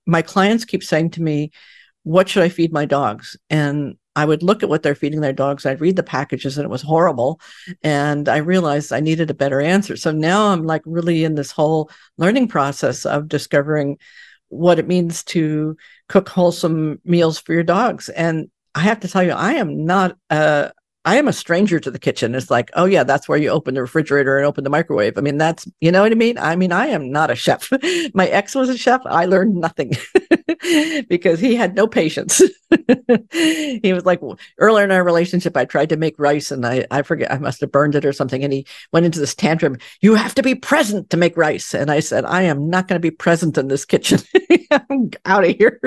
my 0.06 0.22
clients 0.22 0.64
keep 0.64 0.82
saying 0.82 1.10
to 1.10 1.22
me, 1.22 1.52
what 2.08 2.26
should 2.26 2.42
I 2.42 2.48
feed 2.48 2.72
my 2.72 2.86
dogs? 2.86 3.36
And 3.50 3.98
I 4.16 4.24
would 4.24 4.42
look 4.42 4.62
at 4.62 4.68
what 4.70 4.82
they're 4.82 4.94
feeding 4.94 5.20
their 5.20 5.34
dogs. 5.34 5.66
I'd 5.66 5.82
read 5.82 5.96
the 5.96 6.02
packages 6.02 6.56
and 6.56 6.64
it 6.64 6.70
was 6.70 6.80
horrible. 6.80 7.38
And 7.82 8.30
I 8.30 8.38
realized 8.38 8.94
I 8.94 9.00
needed 9.00 9.30
a 9.30 9.34
better 9.34 9.60
answer. 9.60 9.94
So 9.94 10.10
now 10.10 10.48
I'm 10.48 10.64
like 10.64 10.80
really 10.86 11.22
in 11.22 11.34
this 11.34 11.52
whole 11.52 11.90
learning 12.16 12.48
process 12.48 13.04
of 13.04 13.28
discovering 13.28 13.98
what 14.48 14.78
it 14.78 14.88
means 14.88 15.22
to 15.24 15.76
cook 16.08 16.30
wholesome 16.30 16.98
meals 17.04 17.38
for 17.38 17.52
your 17.52 17.62
dogs. 17.62 18.08
And 18.08 18.50
I 18.74 18.80
have 18.80 19.00
to 19.00 19.08
tell 19.08 19.22
you, 19.22 19.32
I 19.32 19.52
am 19.54 19.84
not 19.84 20.16
a 20.30 20.72
I 21.04 21.16
am 21.16 21.28
a 21.28 21.32
stranger 21.32 21.78
to 21.78 21.90
the 21.90 21.98
kitchen. 21.98 22.34
It's 22.34 22.50
like, 22.50 22.70
oh 22.74 22.86
yeah, 22.86 23.04
that's 23.04 23.28
where 23.28 23.38
you 23.38 23.50
open 23.50 23.74
the 23.74 23.82
refrigerator 23.82 24.36
and 24.36 24.46
open 24.46 24.64
the 24.64 24.70
microwave. 24.70 25.16
I 25.16 25.20
mean, 25.20 25.38
that's 25.38 25.68
you 25.80 25.92
know 25.92 26.02
what 26.02 26.12
I 26.12 26.16
mean. 26.16 26.38
I 26.38 26.56
mean, 26.56 26.72
I 26.72 26.86
am 26.88 27.10
not 27.10 27.30
a 27.30 27.34
chef. 27.34 27.70
My 28.14 28.26
ex 28.26 28.54
was 28.54 28.70
a 28.70 28.76
chef. 28.76 29.02
I 29.04 29.26
learned 29.26 29.54
nothing 29.54 29.92
because 31.08 31.40
he 31.40 31.54
had 31.54 31.74
no 31.74 31.86
patience. 31.86 32.42
he 33.32 33.92
was 33.92 34.04
like 34.04 34.20
earlier 34.58 34.84
in 34.84 34.90
our 34.90 35.04
relationship, 35.04 35.56
I 35.56 35.64
tried 35.64 35.88
to 35.90 35.96
make 35.96 36.18
rice 36.18 36.50
and 36.50 36.66
I 36.66 36.86
I 36.90 37.02
forget 37.02 37.32
I 37.32 37.38
must 37.38 37.60
have 37.60 37.72
burned 37.72 37.94
it 37.94 38.04
or 38.04 38.12
something, 38.12 38.42
and 38.42 38.52
he 38.52 38.66
went 38.92 39.06
into 39.06 39.20
this 39.20 39.34
tantrum. 39.34 39.76
You 40.00 40.14
have 40.14 40.34
to 40.36 40.42
be 40.42 40.54
present 40.54 41.10
to 41.10 41.16
make 41.16 41.36
rice, 41.36 41.74
and 41.74 41.90
I 41.90 42.00
said, 42.00 42.24
I 42.24 42.42
am 42.42 42.68
not 42.68 42.88
going 42.88 43.00
to 43.00 43.06
be 43.06 43.10
present 43.10 43.58
in 43.58 43.68
this 43.68 43.84
kitchen. 43.84 44.20
I'm 44.70 45.10
out 45.24 45.44
of 45.44 45.56
here. 45.56 45.80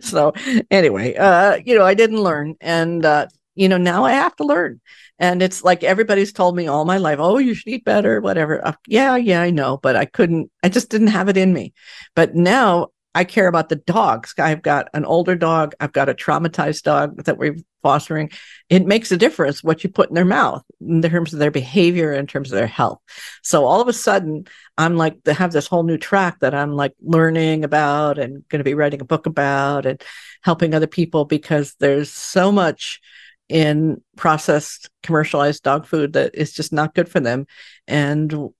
so 0.00 0.32
anyway, 0.70 1.14
uh, 1.16 1.58
you 1.64 1.76
know, 1.76 1.84
I 1.84 1.94
didn't 1.94 2.22
learn, 2.22 2.56
and 2.60 3.04
uh, 3.04 3.26
you 3.56 3.68
know, 3.68 3.78
now 3.78 4.04
I 4.04 4.12
have 4.12 4.36
to 4.36 4.44
learn. 4.44 4.80
And 5.18 5.42
it's 5.42 5.64
like 5.64 5.82
everybody's 5.82 6.32
told 6.32 6.56
me 6.56 6.66
all 6.66 6.84
my 6.84 6.98
life, 6.98 7.18
oh, 7.18 7.38
you 7.38 7.54
should 7.54 7.68
eat 7.68 7.84
better, 7.84 8.20
whatever. 8.20 8.64
Uh, 8.64 8.74
yeah, 8.86 9.16
yeah, 9.16 9.40
I 9.40 9.50
know, 9.50 9.78
but 9.78 9.96
I 9.96 10.04
couldn't, 10.04 10.50
I 10.62 10.68
just 10.68 10.90
didn't 10.90 11.06
have 11.08 11.30
it 11.30 11.38
in 11.38 11.54
me. 11.54 11.72
But 12.14 12.34
now 12.34 12.88
I 13.16 13.24
care 13.24 13.48
about 13.48 13.70
the 13.70 13.76
dogs. 13.76 14.34
I've 14.38 14.60
got 14.60 14.90
an 14.92 15.06
older 15.06 15.36
dog, 15.36 15.74
I've 15.80 15.94
got 15.94 16.10
a 16.10 16.14
traumatized 16.14 16.82
dog 16.82 17.24
that 17.24 17.38
we're 17.38 17.56
fostering. 17.82 18.30
It 18.68 18.86
makes 18.86 19.10
a 19.10 19.16
difference 19.16 19.64
what 19.64 19.82
you 19.82 19.88
put 19.88 20.10
in 20.10 20.14
their 20.14 20.26
mouth 20.26 20.62
in 20.82 21.00
terms 21.00 21.32
of 21.32 21.38
their 21.38 21.50
behavior, 21.50 22.12
in 22.12 22.26
terms 22.26 22.52
of 22.52 22.58
their 22.58 22.66
health. 22.66 23.00
So 23.42 23.64
all 23.64 23.80
of 23.80 23.88
a 23.88 23.94
sudden, 23.94 24.46
I'm 24.76 24.98
like, 24.98 25.24
they 25.24 25.32
have 25.32 25.52
this 25.52 25.66
whole 25.66 25.82
new 25.82 25.96
track 25.96 26.40
that 26.40 26.54
I'm 26.54 26.72
like 26.72 26.92
learning 27.00 27.64
about 27.64 28.18
and 28.18 28.46
going 28.48 28.60
to 28.60 28.64
be 28.64 28.74
writing 28.74 29.00
a 29.00 29.06
book 29.06 29.24
about 29.24 29.86
and 29.86 30.02
helping 30.42 30.74
other 30.74 30.86
people 30.86 31.24
because 31.24 31.74
there's 31.80 32.10
so 32.10 32.52
much 32.52 33.00
in 33.48 34.02
processed 34.16 34.90
commercialized 35.02 35.62
dog 35.62 35.86
food 35.86 36.12
that 36.12 36.34
is 36.34 36.52
just 36.52 36.70
not 36.70 36.94
good 36.94 37.08
for 37.08 37.20
them 37.20 37.46
and 37.88 38.52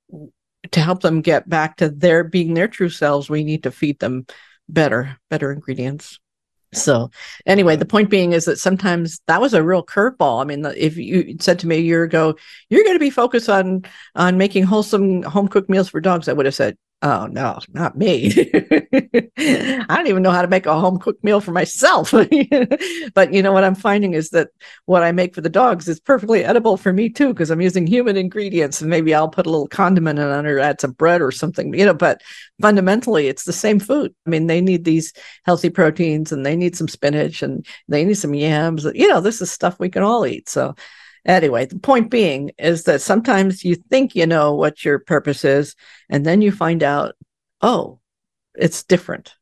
to 0.73 0.81
help 0.81 1.03
them 1.03 1.21
get 1.21 1.49
back 1.49 1.77
to 1.77 1.89
their 1.89 2.25
being 2.25 2.55
their 2.55 2.69
true 2.69 2.89
selves, 2.89 3.29
we 3.29 3.45
need 3.45 3.63
to 3.65 3.71
feed 3.71 3.99
them 3.99 4.27
better, 4.69 5.19
better 5.31 5.53
ingredients. 5.53 6.19
So, 6.73 7.11
anyway, 7.47 7.75
mm-hmm. 7.75 7.81
the 7.81 7.87
point 7.87 8.11
being 8.11 8.33
is 8.33 8.45
that 8.47 8.59
sometimes 8.59 9.21
that 9.27 9.41
was 9.41 9.55
a 9.55 9.63
real 9.63 9.85
curveball. 9.85 10.43
I 10.43 10.45
mean, 10.45 10.65
if 10.77 10.97
you 10.97 11.37
said 11.41 11.59
to 11.61 11.67
me 11.67 11.77
a 11.77 11.81
year 11.81 12.03
ago, 12.03 12.37
you're 12.69 12.85
going 12.85 12.97
to 12.97 13.01
be 13.01 13.11
focused 13.11 13.49
on 13.49 13.85
on 14.15 14.37
making 14.37 14.65
wholesome 14.65 15.23
home 15.23 15.49
cooked 15.49 15.71
meals 15.71 15.89
for 15.89 16.01
dogs, 16.01 16.29
I 16.29 16.33
would 16.33 16.47
have 16.47 16.55
said, 16.55 16.77
Oh 17.03 17.27
no, 17.27 17.59
not 17.73 17.97
me. 17.97 18.51
I 19.39 19.85
don't 19.89 20.07
even 20.07 20.23
know 20.23 20.31
how 20.31 20.43
to 20.43 20.49
make 20.49 20.67
a 20.67 20.79
home 20.79 20.99
cooked 20.99 21.23
meal 21.25 21.41
for 21.41 21.53
myself. 21.53 22.11
but 23.15 23.33
you 23.33 23.43
know 23.43 23.53
what 23.53 23.65
I'm 23.65 23.75
finding 23.75 24.15
is 24.15 24.31
that 24.31 24.49
what 24.87 25.03
I 25.03 25.13
make 25.13 25.35
for 25.35 25.41
the 25.41 25.49
dogs 25.49 25.89
is 25.89 26.01
perfectly 26.01 26.45
edible 26.45 26.77
for 26.77 26.93
me 26.93 27.09
too, 27.09 27.29
because 27.29 27.51
I'm 27.51 27.61
using 27.61 27.87
human 27.87 28.17
ingredients 28.17 28.81
and 28.81 28.91
maybe 28.91 29.15
I'll 29.15 29.29
put 29.29 29.47
a 29.47 29.51
little 29.51 29.69
condiment 29.69 30.19
in 30.19 30.29
it 30.29 30.47
or 30.47 30.59
add 30.59 30.81
some 30.81 30.93
bread 30.93 31.23
or 31.23 31.31
something, 31.31 31.73
you 31.75 31.85
know, 31.85 31.95
but 31.95 32.23
fundamentally 32.61 33.29
it's 33.29 33.45
the 33.45 33.53
same 33.53 33.81
food. 33.81 34.15
I 34.27 34.31
mean, 34.31 34.47
they 34.47 34.61
need 34.61 34.85
these 34.85 35.13
healthy 35.45 35.71
proteins 35.71 36.33
and 36.33 36.45
they 36.45 36.57
need 36.57 36.77
some 36.77 36.89
spinach 36.89 37.43
and 37.43 37.67
they 37.89 38.05
need 38.05 38.15
some 38.15 38.35
yams. 38.35 38.85
You 38.95 39.09
know, 39.09 39.21
this 39.21 39.41
is 39.41 39.51
stuff 39.51 39.79
we 39.79 39.89
can 39.89 40.03
all 40.03 40.27
eat. 40.27 40.49
So 40.49 40.75
Anyway, 41.27 41.67
the 41.67 41.79
point 41.79 42.09
being 42.09 42.53
is 42.57 42.85
that 42.85 43.03
sometimes 43.03 43.65
you 43.65 43.75
think 43.75 44.15
you 44.15 44.27
know 44.27 44.55
what 44.55 44.85
your 44.85 45.01
purpose 45.01 45.45
is, 45.45 45.75
and 46.09 46.25
then 46.25 46.41
you 46.41 46.53
find 46.53 46.85
out, 46.85 47.17
oh, 47.61 47.99
it's 48.59 48.83
different. 48.83 49.35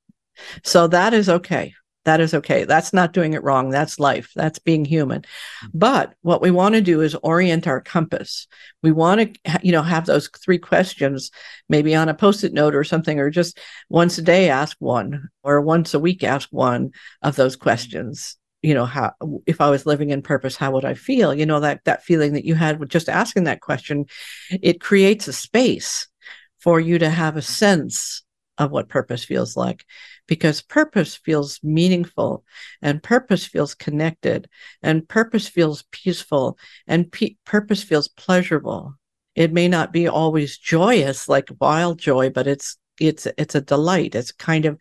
So 0.63 0.87
that 0.89 1.15
is 1.15 1.29
okay. 1.29 1.75
That 2.05 2.21
is 2.21 2.35
okay. 2.35 2.65
That's 2.65 2.93
not 2.93 3.15
doing 3.15 3.33
it 3.33 3.43
wrong. 3.43 3.71
That's 3.71 3.99
life. 3.99 4.31
That's 4.37 4.59
being 4.59 4.85
human. 4.85 5.25
But 5.73 6.15
what 6.21 6.43
we 6.43 6.51
want 6.51 6.75
to 6.75 6.83
do 6.83 7.01
is 7.01 7.15
orient 7.15 7.67
our 7.67 7.81
compass. 7.81 8.47
We 8.83 8.93
want 8.93 9.21
to, 9.21 9.61
you 9.63 9.73
know, 9.73 9.83
have 9.83 10.05
those 10.05 10.29
three 10.29 10.59
questions 10.59 11.31
maybe 11.69 11.95
on 11.95 12.11
a 12.11 12.15
post-it 12.15 12.53
note 12.53 12.75
or 12.75 12.85
something, 12.85 13.19
or 13.19 13.31
just 13.31 13.59
once 13.89 14.19
a 14.19 14.23
day 14.23 14.51
ask 14.51 14.77
one, 14.81 15.31
or 15.43 15.63
once 15.63 15.95
a 15.95 15.99
week 15.99 16.23
ask 16.23 16.49
one 16.51 16.91
of 17.23 17.37
those 17.37 17.57
questions 17.57 18.37
you 18.65 18.73
know 18.73 18.87
how 18.87 19.13
if 19.45 19.61
i 19.61 19.69
was 19.69 19.85
living 19.85 20.09
in 20.09 20.23
purpose 20.23 20.57
how 20.57 20.71
would 20.71 20.87
i 20.87 20.95
feel 20.95 21.35
you 21.35 21.45
know 21.45 21.61
that 21.61 21.85
that 21.85 22.03
feeling 22.03 22.33
that 22.33 22.47
you 22.47 22.55
had 22.55 22.81
with 22.81 22.89
just 22.89 23.11
asking 23.11 23.45
that 23.45 23.61
question 23.61 24.07
it 24.51 24.81
creates 24.81 25.29
a 25.29 25.35
space 25.35 26.09
for 26.61 26.81
you 26.81 26.99
to 26.99 27.11
have 27.11 27.37
a 27.37 27.43
sense 27.43 28.23
of 28.59 28.71
what 28.71 28.89
purpose 28.89 29.25
feels 29.25 29.57
like 29.57 29.85
because 30.27 30.63
purpose 30.63 31.17
feels 31.17 31.61
meaningful 31.63 32.45
and 32.83 33.03
purpose 33.03 33.45
feels 33.45 33.75
connected 33.75 34.49
and 34.83 35.09
purpose 35.09 35.49
feels 35.49 35.85
peaceful 35.91 36.57
and 36.87 37.11
pe- 37.11 37.37
purpose 37.45 37.83
feels 37.83 38.09
pleasurable. 38.09 38.95
It 39.35 39.53
may 39.53 39.67
not 39.69 39.93
be 39.93 40.07
always 40.07 40.57
joyous 40.57 41.29
like 41.29 41.49
wild 41.61 41.99
joy 41.99 42.31
but 42.31 42.47
it's 42.47 42.77
it's 43.01 43.27
it's 43.37 43.57
a 43.57 43.61
delight. 43.61 44.15
It's 44.15 44.31
kind 44.31 44.67
of 44.67 44.79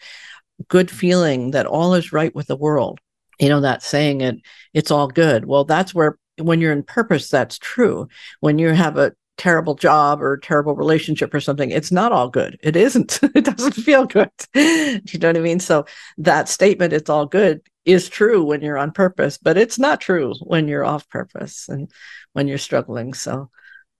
good 0.68 0.92
feeling 0.92 1.52
that 1.52 1.66
all 1.66 1.96
is 1.96 2.14
right 2.14 2.34
with 2.36 2.48
the 2.48 2.56
world. 2.56 3.00
You 3.40 3.50
know 3.50 3.62
that 3.62 3.82
saying 3.82 4.22
it 4.22 4.36
it's 4.74 4.92
all 4.92 5.08
good. 5.08 5.46
Well 5.46 5.66
that's 5.66 5.96
where 5.96 6.18
when 6.40 6.62
you're 6.62 6.72
in 6.72 6.84
purpose 6.84 7.30
that's 7.30 7.58
true. 7.58 8.08
When 8.40 8.60
you 8.60 8.70
have 8.70 8.98
a 8.98 9.14
terrible 9.43 9.75
job 9.75 10.21
or 10.21 10.38
terrible 10.38 10.73
relationship 10.73 11.34
or 11.34 11.41
something 11.41 11.69
it's 11.69 11.91
not 11.91 12.13
all 12.13 12.29
good. 12.29 12.58
It 12.63 12.77
isn't. 12.77 13.19
It 13.36 13.43
doesn't 13.43 13.73
feel 13.73 14.06
good. 14.06 14.29
You 14.56 15.19
know 15.19 15.27
what 15.27 15.38
i 15.38 15.41
mean? 15.41 15.60
So 15.60 15.86
that 16.17 16.47
statement 16.47 16.93
it's 16.93 17.10
all 17.10 17.25
good 17.25 17.60
is 17.84 18.08
true 18.08 18.45
when 18.45 18.62
you're 18.62 18.77
on 18.77 18.91
purpose 18.91 19.38
but 19.38 19.58
it's 19.58 19.77
not 19.77 19.99
true 19.99 20.34
when 20.43 20.69
you're 20.69 20.86
off 20.86 21.10
purpose 21.10 21.67
and 21.67 21.91
when 22.32 22.47
you're 22.47 22.58
struggling. 22.58 23.13
So 23.13 23.49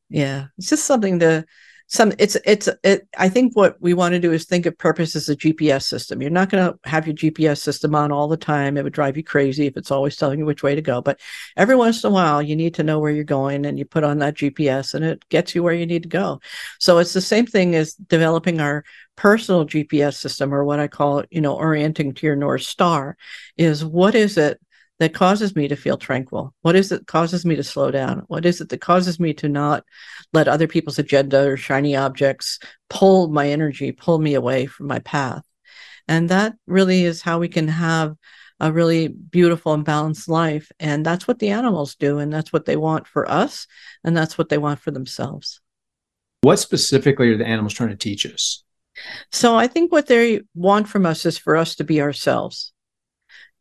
yeah 0.10 0.48
it's 0.58 0.70
just 0.70 0.86
something 0.86 1.20
to 1.20 1.44
some 1.94 2.12
it's 2.18 2.36
it's 2.44 2.68
it, 2.84 3.08
i 3.20 3.30
think 3.30 3.56
what 3.56 3.80
we 3.80 3.94
want 3.94 4.14
to 4.14 4.20
do 4.20 4.32
is 4.32 4.46
think 4.46 4.66
of 4.66 4.76
purpose 4.80 5.16
as 5.16 5.30
a 5.30 5.36
gps 5.36 5.84
system. 5.84 6.22
You're 6.22 6.32
not 6.32 6.50
going 6.50 6.66
to 6.66 6.90
have 6.90 7.06
your 7.06 7.16
gps 7.16 7.60
system 7.60 7.94
on 7.94 8.12
all 8.12 8.28
the 8.28 8.36
time. 8.36 8.78
It 8.78 8.84
would 8.84 8.94
drive 8.94 9.16
you 9.16 9.24
crazy 9.24 9.68
if 9.68 9.78
it's 9.78 9.92
always 9.92 10.16
telling 10.16 10.40
you 10.40 10.46
which 10.46 10.64
way 10.64 10.74
to 10.74 10.82
go. 10.82 11.02
But 11.04 11.20
every 11.56 11.76
once 11.76 12.04
in 12.04 12.10
a 12.10 12.14
while 12.14 12.42
you 12.42 12.56
need 12.56 12.74
to 12.76 12.84
know 12.84 13.00
where 13.00 13.12
you're 13.12 13.24
going 13.24 13.68
and 13.68 13.78
you 13.78 13.86
put 13.86 14.04
on 14.04 14.18
that 14.20 14.34
gps 14.34 14.96
and 14.96 15.06
it 15.06 15.28
gets 15.30 15.54
you 15.54 15.62
where 15.62 15.76
you 15.76 15.86
need 15.86 16.04
to 16.04 16.10
go. 16.10 16.42
So 16.80 16.98
it's 16.98 17.14
the 17.14 17.22
same 17.22 17.46
thing 17.46 17.76
as 17.76 17.94
developing 17.94 18.60
our 18.60 18.84
personal 19.16 19.64
gps 19.64 20.16
system 20.16 20.52
or 20.52 20.64
what 20.64 20.80
i 20.80 20.88
call 20.88 21.24
you 21.30 21.40
know 21.40 21.56
orienting 21.56 22.16
to 22.16 22.26
your 22.26 22.36
north 22.36 22.64
star 22.64 23.16
is 23.58 23.86
what 23.86 24.16
is 24.16 24.40
it 24.40 24.60
that 25.00 25.14
causes 25.14 25.56
me 25.56 25.68
to 25.68 25.76
feel 25.76 25.98
tranquil? 25.98 26.54
What 26.62 26.76
is 26.76 26.92
it 26.92 27.08
causes 27.08 27.46
me 27.46 27.56
to 27.56 27.64
slow 27.64 27.92
down? 27.92 28.24
What 28.28 28.46
is 28.46 28.62
it 28.62 28.70
that 28.70 28.82
causes 28.82 29.20
me 29.20 29.34
to 29.36 29.50
not 29.50 29.84
let 30.34 30.48
other 30.48 30.68
people's 30.68 31.00
agenda 31.00 31.48
or 31.48 31.58
shiny 31.58 31.96
objects 31.96 32.60
pull 32.90 33.28
my 33.28 33.50
energy, 33.50 33.92
pull 33.92 34.20
me 34.20 34.36
away 34.36 34.66
from 34.66 34.88
my 34.88 35.00
path? 35.00 35.44
And 36.08 36.30
that 36.30 36.56
really 36.68 37.06
is 37.06 37.22
how 37.22 37.40
we 37.40 37.48
can 37.48 37.68
have 37.68 38.16
a 38.60 38.72
really 38.72 39.08
beautiful 39.08 39.74
and 39.74 39.84
balanced 39.84 40.30
life. 40.30 40.72
And 40.80 41.06
that's 41.06 41.28
what 41.28 41.40
the 41.40 41.50
animals 41.50 41.96
do. 41.96 42.20
And 42.20 42.32
that's 42.32 42.54
what 42.54 42.66
they 42.66 42.76
want 42.76 43.08
for 43.08 43.30
us. 43.30 43.68
And 44.04 44.16
that's 44.16 44.38
what 44.38 44.50
they 44.50 44.58
want 44.58 44.80
for 44.80 44.92
themselves. 44.92 45.60
What 46.42 46.60
specifically 46.60 47.30
are 47.30 47.38
the 47.38 47.48
animals 47.48 47.74
trying 47.74 47.90
to 47.90 47.96
teach 47.96 48.26
us? 48.26 48.64
So 49.32 49.56
I 49.56 49.68
think 49.68 49.92
what 49.92 50.08
they 50.08 50.42
want 50.54 50.88
from 50.88 51.06
us 51.06 51.26
is 51.26 51.38
for 51.38 51.56
us 51.56 51.76
to 51.76 51.84
be 51.84 52.02
ourselves 52.02 52.73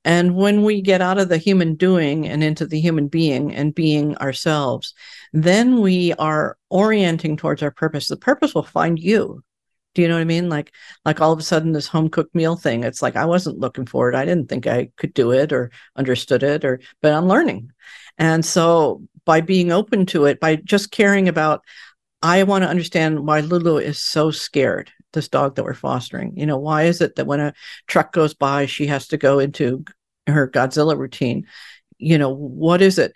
and 0.05 0.35
when 0.35 0.63
we 0.63 0.83
get 0.83 1.01
out 1.01 1.19
of 1.19 1.29
the 1.29 1.39
human 1.39 1.75
doing 1.77 2.27
and 2.27 2.43
into 2.43 2.67
the 2.67 2.81
human 2.81 3.09
being 3.09 3.55
and 3.55 3.75
being 3.75 4.17
ourselves, 4.17 4.95
then 5.33 5.81
we 5.81 6.13
are 6.15 6.59
orienting 6.71 7.37
towards 7.37 7.63
our 7.63 7.71
purpose. 7.71 8.09
The 8.09 8.17
purpose 8.17 8.55
will 8.55 8.65
find 8.65 8.99
you. 8.99 9.45
Do 9.95 10.03
you 10.03 10.09
know 10.09 10.15
what 10.15 10.23
I 10.23 10.25
mean? 10.25 10.49
Like, 10.49 10.73
like 11.05 11.21
all 11.21 11.33
of 11.33 11.39
a 11.39 11.43
sudden, 11.43 11.73
this 11.73 11.87
home 11.87 12.09
cooked 12.09 12.35
meal 12.35 12.57
thing. 12.57 12.83
It's 12.83 13.03
like 13.03 13.15
I 13.15 13.27
wasn't 13.27 13.59
looking 13.59 13.87
for 13.87 14.09
it. 14.09 14.15
I 14.15 14.25
didn't 14.25 14.49
think 14.49 14.67
I 14.67 14.91
could 14.97 15.13
do 15.13 15.33
it 15.33 15.53
or 15.53 15.71
understood 15.97 16.43
it, 16.43 16.65
or 16.65 16.81
but 17.03 17.13
I'm 17.13 17.29
learning. 17.29 17.71
And 18.17 18.45
so, 18.45 19.03
by 19.25 19.43
being 19.43 19.71
open 19.71 20.07
to 20.07 20.25
it, 20.25 20.41
by 20.41 20.57
just 20.57 20.91
caring 20.91 21.29
about, 21.29 21.63
I 22.23 22.43
want 22.45 22.65
to 22.65 22.69
understand 22.69 23.27
why 23.27 23.41
Lulu 23.41 23.77
is 23.77 23.99
so 23.99 24.31
scared 24.31 24.91
this 25.13 25.29
dog 25.29 25.57
that 25.57 25.65
we're 25.65 25.75
fostering. 25.75 26.37
You 26.37 26.47
know, 26.47 26.59
why 26.59 26.85
is 26.85 27.01
it 27.01 27.17
that 27.17 27.27
when 27.27 27.41
a 27.41 27.55
truck 27.87 28.13
goes 28.13 28.35
by, 28.35 28.67
she 28.67 28.87
has 28.87 29.09
to 29.09 29.17
go 29.17 29.39
into 29.39 29.85
her 30.27 30.49
Godzilla 30.49 30.97
routine? 30.97 31.47
You 31.99 32.19
know, 32.19 32.31
what 32.31 32.83
is 32.83 32.99
it? 32.99 33.13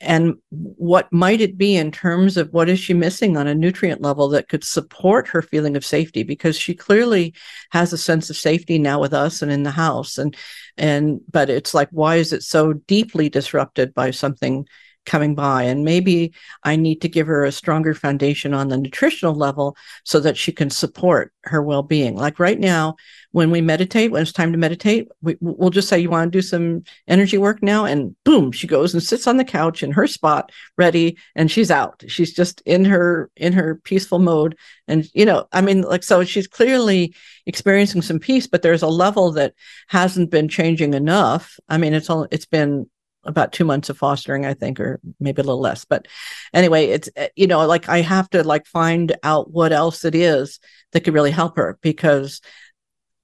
And 0.00 0.34
what 0.50 1.12
might 1.12 1.40
it 1.40 1.56
be 1.56 1.76
in 1.76 1.92
terms 1.92 2.36
of 2.36 2.52
what 2.52 2.68
is 2.68 2.80
she 2.80 2.92
missing 2.92 3.36
on 3.36 3.46
a 3.46 3.54
nutrient 3.54 4.02
level 4.02 4.28
that 4.30 4.48
could 4.48 4.64
support 4.64 5.28
her 5.28 5.42
feeling 5.42 5.76
of 5.76 5.84
safety? 5.84 6.24
Because 6.24 6.58
she 6.58 6.74
clearly 6.74 7.34
has 7.70 7.92
a 7.92 7.98
sense 7.98 8.28
of 8.28 8.36
safety 8.36 8.78
now 8.78 9.00
with 9.00 9.14
us 9.14 9.42
and 9.42 9.52
in 9.52 9.62
the 9.62 9.70
house. 9.70 10.18
And 10.18 10.36
and 10.76 11.20
but 11.30 11.48
it's 11.50 11.72
like, 11.72 11.88
why 11.92 12.16
is 12.16 12.32
it 12.32 12.42
so 12.42 12.72
deeply 12.72 13.28
disrupted 13.28 13.94
by 13.94 14.10
something 14.10 14.66
coming 15.04 15.34
by. 15.34 15.64
And 15.64 15.84
maybe 15.84 16.32
I 16.64 16.76
need 16.76 17.00
to 17.02 17.08
give 17.08 17.26
her 17.26 17.44
a 17.44 17.52
stronger 17.52 17.94
foundation 17.94 18.54
on 18.54 18.68
the 18.68 18.76
nutritional 18.76 19.34
level 19.34 19.76
so 20.04 20.20
that 20.20 20.36
she 20.36 20.52
can 20.52 20.70
support 20.70 21.32
her 21.44 21.62
well 21.62 21.82
being. 21.82 22.16
Like 22.16 22.38
right 22.38 22.58
now, 22.58 22.96
when 23.32 23.50
we 23.50 23.60
meditate, 23.60 24.10
when 24.10 24.22
it's 24.22 24.32
time 24.32 24.52
to 24.52 24.58
meditate, 24.58 25.08
we, 25.22 25.36
will 25.40 25.70
just 25.70 25.88
say, 25.88 25.98
You 25.98 26.10
want 26.10 26.30
to 26.30 26.38
do 26.38 26.42
some 26.42 26.84
energy 27.08 27.38
work 27.38 27.62
now? 27.62 27.84
And 27.84 28.14
boom, 28.24 28.52
she 28.52 28.66
goes 28.66 28.94
and 28.94 29.02
sits 29.02 29.26
on 29.26 29.38
the 29.38 29.44
couch 29.44 29.82
in 29.82 29.90
her 29.92 30.06
spot, 30.06 30.52
ready, 30.76 31.16
and 31.34 31.50
she's 31.50 31.70
out. 31.70 32.04
She's 32.06 32.32
just 32.32 32.60
in 32.62 32.84
her 32.84 33.30
in 33.36 33.52
her 33.54 33.76
peaceful 33.76 34.18
mode. 34.18 34.56
And 34.86 35.08
you 35.14 35.24
know, 35.24 35.46
I 35.52 35.62
mean, 35.62 35.82
like 35.82 36.04
so 36.04 36.24
she's 36.24 36.46
clearly 36.46 37.14
experiencing 37.46 38.02
some 38.02 38.18
peace, 38.18 38.46
but 38.46 38.62
there's 38.62 38.82
a 38.82 38.88
level 38.88 39.32
that 39.32 39.54
hasn't 39.88 40.30
been 40.30 40.48
changing 40.48 40.94
enough. 40.94 41.58
I 41.68 41.78
mean, 41.78 41.94
it's 41.94 42.10
all 42.10 42.28
it's 42.30 42.46
been 42.46 42.88
about 43.24 43.52
two 43.52 43.64
months 43.64 43.88
of 43.88 43.98
fostering, 43.98 44.44
I 44.46 44.54
think, 44.54 44.80
or 44.80 45.00
maybe 45.20 45.40
a 45.40 45.44
little 45.44 45.60
less. 45.60 45.84
But 45.84 46.08
anyway, 46.52 46.86
it's, 46.86 47.08
eh, 47.16 47.28
you 47.36 47.46
know, 47.46 47.66
like 47.66 47.88
I 47.88 48.00
have 48.00 48.28
to 48.30 48.42
like 48.42 48.66
find 48.66 49.16
out 49.22 49.50
what 49.50 49.72
else 49.72 50.04
it 50.04 50.14
is 50.14 50.58
that 50.92 51.00
could 51.04 51.14
really 51.14 51.30
help 51.30 51.56
her 51.56 51.78
because 51.82 52.40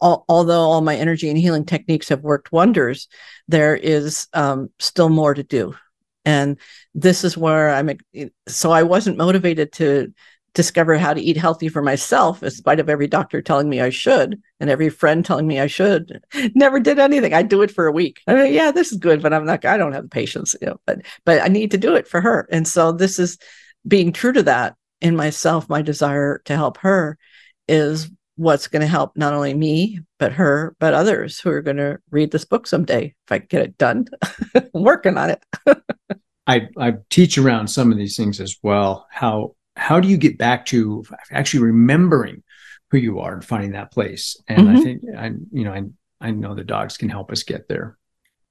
although 0.01 0.61
all 0.61 0.81
my 0.81 0.97
energy 0.97 1.29
and 1.29 1.37
healing 1.39 1.65
techniques 1.65 2.09
have 2.09 2.23
worked 2.23 2.53
wonders, 2.53 3.09
there 3.49 3.75
is 3.75 4.29
um, 4.33 4.71
still 4.79 5.09
more 5.09 5.35
to 5.35 5.43
do. 5.43 5.75
And 6.25 6.59
this 6.95 7.25
is 7.25 7.37
where 7.37 7.71
I'm, 7.71 7.91
so 8.47 8.71
I 8.71 8.83
wasn't 8.83 9.17
motivated 9.17 9.73
to 9.75 10.13
discover 10.55 10.99
how 10.99 11.15
to 11.15 11.21
eat 11.21 11.37
healthy 11.37 11.69
for 11.69 11.83
myself, 11.83 12.43
in 12.43 12.51
spite 12.51 12.81
of 12.81 12.89
every 12.89 13.07
doctor 13.07 13.41
telling 13.41 13.69
me 13.69 13.81
I 13.81 13.91
should 13.91 14.41
and 14.61 14.71
every 14.71 14.89
friend 14.89 15.25
telling 15.25 15.47
me 15.47 15.61
I 15.61 15.67
should. 15.67 16.23
Never 16.55 16.81
did 16.81 16.99
anything. 16.99 17.35
I 17.35 17.43
do 17.43 17.63
it 17.63 17.71
for 17.71 17.87
a 17.87 17.93
week. 17.93 18.21
I 18.27 18.35
mean, 18.35 18.53
yeah, 18.53 18.71
this 18.71 18.93
is 18.93 18.99
good, 18.99 19.23
but 19.23 19.33
I'm 19.33 19.47
not. 19.47 19.65
I 19.65 19.77
don't 19.77 19.93
have 19.93 20.05
the 20.05 20.09
patience, 20.09 20.55
you 20.61 20.69
know. 20.69 20.81
But 20.87 21.03
but 21.25 21.43
I 21.43 21.49
need 21.49 21.71
to 21.73 21.79
do 21.79 21.95
it 21.95 22.09
for 22.09 22.21
her, 22.21 22.49
and 22.51 22.67
so 22.67 22.93
this 22.93 23.19
is 23.19 23.39
being 23.87 24.13
true 24.13 24.33
to 24.33 24.43
that 24.45 24.77
in 25.01 25.17
myself. 25.17 25.69
My 25.69 25.83
desire 25.83 26.41
to 26.47 26.57
help 26.57 26.79
her 26.79 27.19
is 27.69 28.11
what's 28.39 28.69
going 28.69 28.81
to 28.81 28.87
help 28.87 29.17
not 29.17 29.35
only 29.35 29.53
me 29.53 29.99
but 30.21 30.33
her 30.33 30.77
but 30.79 30.95
others 30.95 31.41
who 31.41 31.51
are 31.51 31.61
going 31.61 31.77
to 31.77 31.99
read 32.13 32.31
this 32.31 32.45
book 32.45 32.69
someday 32.69 33.13
if 33.27 33.33
i 33.33 33.39
get 33.39 33.63
it 33.63 33.77
done 33.77 34.07
i'm 34.55 34.85
working 34.85 35.19
on 35.19 35.31
it 35.31 35.45
I, 36.47 36.69
I 36.79 36.95
teach 37.11 37.37
around 37.37 37.67
some 37.67 37.93
of 37.93 37.99
these 37.99 38.17
things 38.17 38.41
as 38.41 38.57
well 38.63 39.07
how 39.11 39.57
how 39.79 40.01
do 40.01 40.09
you 40.09 40.17
get 40.17 40.39
back 40.39 40.67
to 40.67 41.05
actually 41.31 41.63
remembering 41.63 42.43
who 42.91 42.99
you 42.99 43.21
are 43.21 43.35
and 43.35 43.45
finding 43.45 43.73
that 43.73 43.93
place? 43.93 44.37
And 44.49 44.67
mm-hmm. 44.67 44.77
I 44.77 44.81
think 44.81 45.03
I, 45.17 45.27
you 45.53 45.65
know, 45.65 45.73
I, 45.73 45.85
I 46.21 46.31
know 46.33 46.55
the 46.55 46.65
dogs 46.65 46.97
can 46.97 47.09
help 47.09 47.31
us 47.31 47.43
get 47.43 47.69
there. 47.69 47.97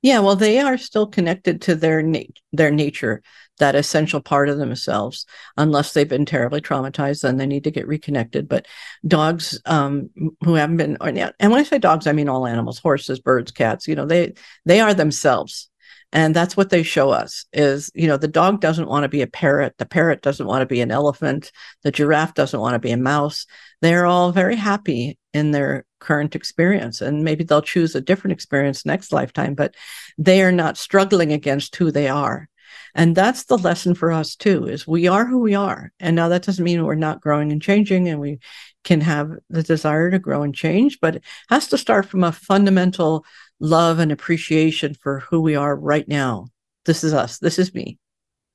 Yeah, 0.04 0.20
well, 0.20 0.36
they 0.36 0.60
are 0.60 0.78
still 0.78 1.08
connected 1.08 1.62
to 1.64 1.76
their 1.76 2.04
na- 2.04 2.20
their 2.54 2.70
nature, 2.70 3.24
that 3.58 3.76
essential 3.76 4.22
part 4.22 4.48
of 4.48 4.60
themselves. 4.60 5.26
Unless 5.58 5.94
they've 5.94 6.08
been 6.08 6.26
terribly 6.26 6.62
traumatized, 6.62 7.22
then 7.22 7.38
they 7.38 7.48
need 7.48 7.64
to 7.64 7.72
get 7.72 7.88
reconnected. 7.88 8.48
But 8.48 8.68
dogs 9.06 9.60
um, 9.66 10.10
who 10.44 10.54
haven't 10.54 10.78
been, 10.78 10.98
or, 11.02 11.10
and 11.10 11.52
when 11.52 11.60
I 11.60 11.64
say 11.64 11.80
dogs, 11.80 12.06
I 12.06 12.14
mean 12.14 12.30
all 12.30 12.46
animals: 12.46 12.80
horses, 12.80 13.20
birds, 13.20 13.52
cats. 13.52 13.88
You 13.88 13.96
know, 13.96 14.06
they 14.06 14.34
they 14.66 14.80
are 14.80 14.94
themselves, 14.94 15.70
and 16.14 16.36
that's 16.36 16.56
what 16.56 16.70
they 16.70 16.84
show 16.84 17.10
us. 17.10 17.46
Is 17.54 17.92
you 17.94 18.08
know, 18.08 18.18
the 18.18 18.28
dog 18.28 18.62
doesn't 18.62 18.88
want 18.88 19.04
to 19.04 19.10
be 19.10 19.22
a 19.22 19.28
parrot, 19.28 19.76
the 19.78 19.86
parrot 19.86 20.22
doesn't 20.22 20.48
want 20.48 20.62
to 20.62 20.66
be 20.66 20.82
an 20.82 20.92
elephant, 20.92 21.52
the 21.84 21.92
giraffe 21.92 22.34
doesn't 22.34 22.60
want 22.60 22.76
to 22.76 22.80
be 22.80 22.92
a 22.92 22.98
mouse. 22.98 23.46
They're 23.82 24.06
all 24.06 24.32
very 24.32 24.56
happy 24.56 25.18
in 25.34 25.52
their 25.52 25.86
current 26.00 26.36
experience 26.36 27.02
and 27.02 27.24
maybe 27.24 27.44
they'll 27.44 27.62
choose 27.62 27.96
a 27.96 28.02
different 28.02 28.34
experience 28.34 28.86
next 28.86 29.12
lifetime 29.12 29.56
but 29.56 29.74
they 30.18 30.42
are 30.42 30.52
not 30.52 30.78
struggling 30.78 31.34
against 31.34 31.76
who 31.76 31.92
they 31.92 32.08
are 32.08 32.48
and 32.94 33.16
that's 33.16 33.46
the 33.46 33.58
lesson 33.58 33.96
for 33.96 34.12
us 34.12 34.36
too 34.36 34.66
is 34.66 34.88
we 34.88 35.08
are 35.08 35.26
who 35.26 35.40
we 35.40 35.56
are 35.56 35.92
and 36.00 36.16
now 36.16 36.30
that 36.30 36.44
doesn't 36.44 36.64
mean 36.64 36.84
we're 36.84 36.96
not 36.96 37.22
growing 37.22 37.52
and 37.52 37.62
changing 37.62 38.08
and 38.08 38.20
we 38.20 38.40
can 38.84 39.02
have 39.02 39.32
the 39.50 39.64
desire 39.64 40.12
to 40.12 40.20
grow 40.20 40.44
and 40.44 40.54
change 40.54 41.00
but 41.02 41.18
it 41.18 41.24
has 41.50 41.68
to 41.68 41.78
start 41.78 42.06
from 42.06 42.24
a 42.24 42.32
fundamental 42.32 43.26
love 43.60 44.00
and 44.00 44.12
appreciation 44.12 44.94
for 44.94 45.20
who 45.20 45.42
we 45.42 45.56
are 45.56 45.76
right 45.76 46.08
now. 46.08 46.48
This 46.86 47.04
is 47.04 47.14
us. 47.14 47.40
This 47.40 47.60
is 47.60 47.74
me. 47.74 47.98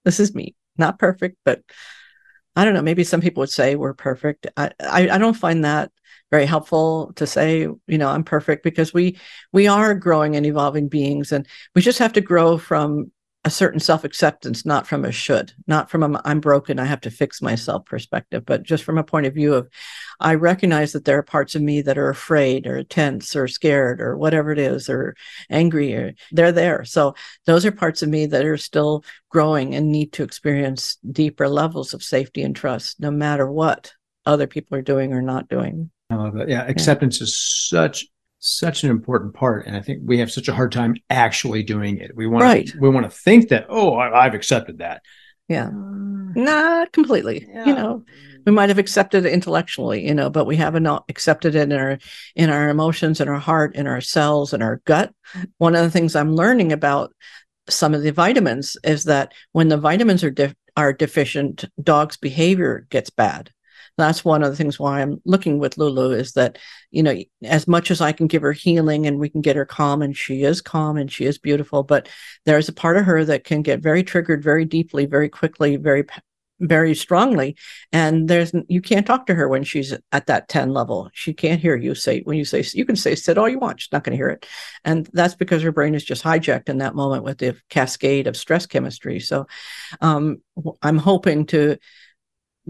This 0.05 0.21
is 0.21 0.35
me. 0.35 0.55
Not 0.79 0.99
perfect 0.99 1.37
but 1.45 1.63
i 2.55 2.65
don't 2.65 2.75
know. 2.75 2.83
Maybe 2.83 3.05
some 3.05 3.21
people 3.21 3.41
would 3.41 3.51
say 3.51 3.77
we're 3.77 3.95
perfect. 3.95 4.47
I 4.57 4.71
i, 4.81 5.09
I 5.11 5.19
don't 5.19 5.35
find 5.35 5.65
that 5.65 5.91
very 6.33 6.47
helpful 6.47 7.13
to 7.15 7.27
say 7.27 7.61
you 7.61 7.99
know 7.99 8.09
i'm 8.09 8.25
perfect 8.25 8.65
because 8.65 8.95
we 8.95 9.19
we 9.53 9.69
are 9.69 9.95
growing 9.95 10.35
and 10.35 10.47
evolving 10.47 10.89
beings 10.89 11.31
and 11.31 11.47
we 11.75 11.83
just 11.83 11.99
have 11.99 12.15
to 12.15 12.23
grow 12.23 12.57
from 12.57 13.13
a 13.45 13.51
certain 13.51 13.81
self-acceptance 13.81 14.65
not 14.65 14.87
from 14.87 15.05
a 15.05 15.11
should 15.11 15.53
not 15.67 15.91
from 15.91 16.03
a 16.03 16.21
i'm 16.25 16.41
broken 16.41 16.79
i 16.79 16.85
have 16.85 17.01
to 17.01 17.11
fix 17.11 17.43
myself 17.43 17.85
perspective 17.85 18.45
but 18.47 18.63
just 18.63 18.85
from 18.85 18.99
a 18.99 19.05
point 19.05 19.27
of 19.27 19.35
view 19.35 19.55
of 19.55 19.69
i 20.21 20.35
recognize 20.35 20.93
that 20.93 21.05
there 21.05 21.19
are 21.19 21.23
parts 21.23 21.55
of 21.55 21.63
me 21.63 21.83
that 21.83 21.99
are 21.99 22.09
afraid 22.09 22.67
or 22.67 22.85
tense 22.85 23.35
or 23.35 23.49
scared 23.49 24.01
or 24.01 24.17
whatever 24.17 24.53
it 24.53 24.59
is 24.59 24.89
or 24.89 25.15
angry 25.51 25.93
or 25.95 26.15
they're 26.31 26.53
there 26.53 26.85
so 26.85 27.15
those 27.47 27.67
are 27.67 27.73
parts 27.73 28.03
of 28.03 28.09
me 28.09 28.27
that 28.27 28.45
are 28.45 28.57
still 28.57 29.05
growing 29.29 29.75
and 29.75 29.91
need 29.91 30.13
to 30.13 30.23
experience 30.23 30.97
deeper 31.11 31.49
levels 31.49 31.95
of 31.95 32.03
safety 32.03 32.43
and 32.43 32.55
trust 32.55 33.01
no 33.01 33.11
matter 33.11 33.51
what 33.51 33.93
other 34.25 34.47
people 34.47 34.79
are 34.79 34.83
doing 34.83 35.13
or 35.13 35.23
not 35.23 35.49
doing 35.49 35.91
I 36.11 36.17
love 36.17 36.35
that. 36.35 36.49
Yeah, 36.49 36.65
acceptance 36.67 37.21
yeah. 37.21 37.25
is 37.25 37.37
such 37.37 38.07
such 38.43 38.83
an 38.83 38.91
important 38.91 39.35
part, 39.35 39.67
and 39.67 39.77
I 39.77 39.81
think 39.81 40.01
we 40.05 40.19
have 40.19 40.31
such 40.31 40.49
a 40.49 40.53
hard 40.53 40.73
time 40.73 40.97
actually 41.09 41.63
doing 41.63 41.99
it. 41.99 42.15
We 42.17 42.27
want 42.27 42.43
right. 42.43 42.71
we 42.79 42.89
want 42.89 43.09
to 43.09 43.17
think 43.17 43.49
that 43.49 43.67
oh, 43.69 43.95
I, 43.95 44.25
have 44.25 44.35
accepted 44.35 44.79
that. 44.79 45.03
Yeah, 45.49 45.69
uh, 45.69 45.71
not 45.71 46.93
completely. 46.93 47.47
Yeah. 47.49 47.67
You 47.67 47.75
know, 47.75 48.05
we 48.45 48.51
might 48.51 48.69
have 48.69 48.79
accepted 48.79 49.25
it 49.25 49.33
intellectually, 49.33 50.05
you 50.05 50.13
know, 50.13 50.29
but 50.29 50.47
we 50.47 50.57
haven't 50.57 50.87
accepted 51.09 51.55
it 51.55 51.71
in 51.71 51.73
our 51.73 51.99
in 52.35 52.51
our 52.51 52.69
emotions, 52.69 53.21
in 53.21 53.29
our 53.29 53.39
heart, 53.39 53.77
in 53.77 53.87
our 53.87 54.01
cells, 54.01 54.53
in 54.53 54.61
our 54.61 54.83
gut. 54.87 55.15
One 55.59 55.77
of 55.77 55.83
the 55.83 55.91
things 55.91 56.17
I'm 56.17 56.35
learning 56.35 56.73
about 56.73 57.15
some 57.69 57.95
of 57.95 58.03
the 58.03 58.11
vitamins 58.11 58.77
is 58.83 59.05
that 59.05 59.33
when 59.53 59.69
the 59.69 59.79
vitamins 59.79 60.25
are 60.25 60.31
de- 60.31 60.57
are 60.77 60.93
deficient, 60.93 61.65
dogs' 61.81 62.17
behavior 62.17 62.87
gets 62.91 63.11
bad 63.11 63.53
that's 63.99 64.25
one 64.25 64.43
of 64.43 64.51
the 64.51 64.57
things 64.57 64.79
why 64.79 65.01
I'm 65.01 65.21
looking 65.25 65.59
with 65.59 65.77
Lulu 65.79 66.13
is 66.13 66.33
that, 66.33 66.59
you 66.91 67.03
know, 67.03 67.17
as 67.45 67.69
much 67.69 67.91
as 67.91 68.01
I 68.01 68.13
can 68.13 68.27
give 68.27 68.43
her 68.43 68.53
healing 68.53 69.07
and 69.07 69.19
we 69.19 69.29
can 69.29 69.43
get 69.43 69.57
her 69.57 69.67
calm, 69.67 70.03
and 70.03 70.17
she 70.17 70.43
is 70.43 70.61
calm 70.61 70.97
and 70.97 71.11
she 71.11 71.25
is 71.25 71.39
beautiful, 71.39 71.83
but 71.83 72.09
there's 72.47 72.69
a 72.69 72.73
part 72.73 72.97
of 72.97 73.05
her 73.05 73.25
that 73.25 73.45
can 73.45 73.63
get 73.63 73.81
very 73.81 74.03
triggered 74.03 74.43
very 74.43 74.65
deeply, 74.65 75.07
very 75.07 75.29
quickly, 75.29 75.77
very 75.77 76.05
very 76.63 76.95
strongly. 76.95 77.57
And 77.93 78.29
there's 78.29 78.53
you 78.69 78.81
can't 78.81 79.07
talk 79.07 79.27
to 79.27 79.35
her 79.35 79.49
when 79.49 79.65
she's 79.65 79.93
at 80.13 80.27
that 80.27 80.49
10 80.49 80.73
level. 80.73 81.11
She 81.13 81.35
can't 81.35 81.61
hear 81.61 81.77
you 81.77 81.95
say 81.95 82.21
when 82.21 82.39
you 82.39 82.45
say 82.45 82.65
you 82.73 82.85
can 82.85 82.97
say 82.97 83.15
sit 83.15 83.37
all 83.37 83.49
you 83.49 83.59
want 83.59 83.81
she's 83.81 83.93
not 83.93 84.05
going 84.05 84.13
to 84.13 84.17
hear 84.17 84.29
it. 84.29 84.47
And 84.85 85.09
that's 85.13 85.35
because 85.35 85.63
her 85.63 85.73
brain 85.73 85.95
is 85.95 86.05
just 86.05 86.23
hijacked 86.23 86.69
in 86.69 86.79
that 86.79 86.95
moment 86.95 87.25
with 87.25 87.39
the 87.39 87.57
cascade 87.69 88.29
of 88.29 88.37
stress 88.37 88.67
chemistry. 88.67 89.21
So 89.21 89.47
um, 90.01 90.41
i'm 90.83 90.99
hoping 90.99 91.47
to 91.47 91.77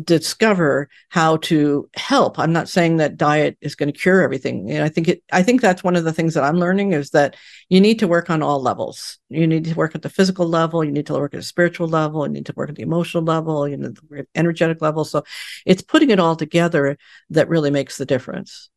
discover 0.03 0.89
how 1.11 1.37
to 1.37 1.89
help. 1.95 2.39
I'm 2.39 2.53
not 2.53 2.69
saying 2.69 2.97
that 2.97 3.19
diet 3.19 3.59
is 3.61 3.75
going 3.75 3.93
to 3.93 3.99
cure 3.99 4.23
everything. 4.23 4.67
You 4.67 4.79
know, 4.79 4.85
i 4.85 4.89
think 4.89 5.09
it 5.09 5.23
i 5.33 5.43
think 5.43 5.61
that's 5.61 5.85
one 5.85 5.97
of 5.97 6.05
the 6.05 6.13
things 6.13 6.33
that 6.35 6.45
i'm 6.45 6.59
learning 6.59 6.93
is 6.93 7.11
that 7.11 7.37
you 7.69 7.81
need 7.81 7.99
to 7.99 8.09
work 8.09 8.31
on 8.31 8.43
all 8.43 8.61
levels. 8.63 9.19
You 9.29 9.47
need 9.47 9.65
to 9.67 9.75
work 9.75 9.95
at 9.95 10.03
the 10.03 10.09
physical 10.09 10.49
level 10.49 10.83
you 10.83 10.91
need 10.93 11.07
to 11.07 11.13
work 11.13 11.35
at 11.35 11.41
the 11.41 11.45
spiritual 11.45 11.89
level 11.89 12.27
you 12.27 12.33
need 12.33 12.47
to 12.47 12.55
work 12.57 12.71
at 12.71 12.77
the 12.77 12.83
emotional 12.83 13.23
level 13.23 13.69
you 13.69 13.77
know 13.77 13.91
the 14.11 14.27
energetic 14.35 14.81
level. 14.81 15.05
So 15.05 15.25
it's 15.67 15.83
putting 15.83 16.11
it 16.11 16.21
all 16.21 16.37
together 16.37 16.97
that 17.31 17.49
really 17.49 17.71
makes 17.71 17.99
the 17.99 18.07
difference. 18.07 18.71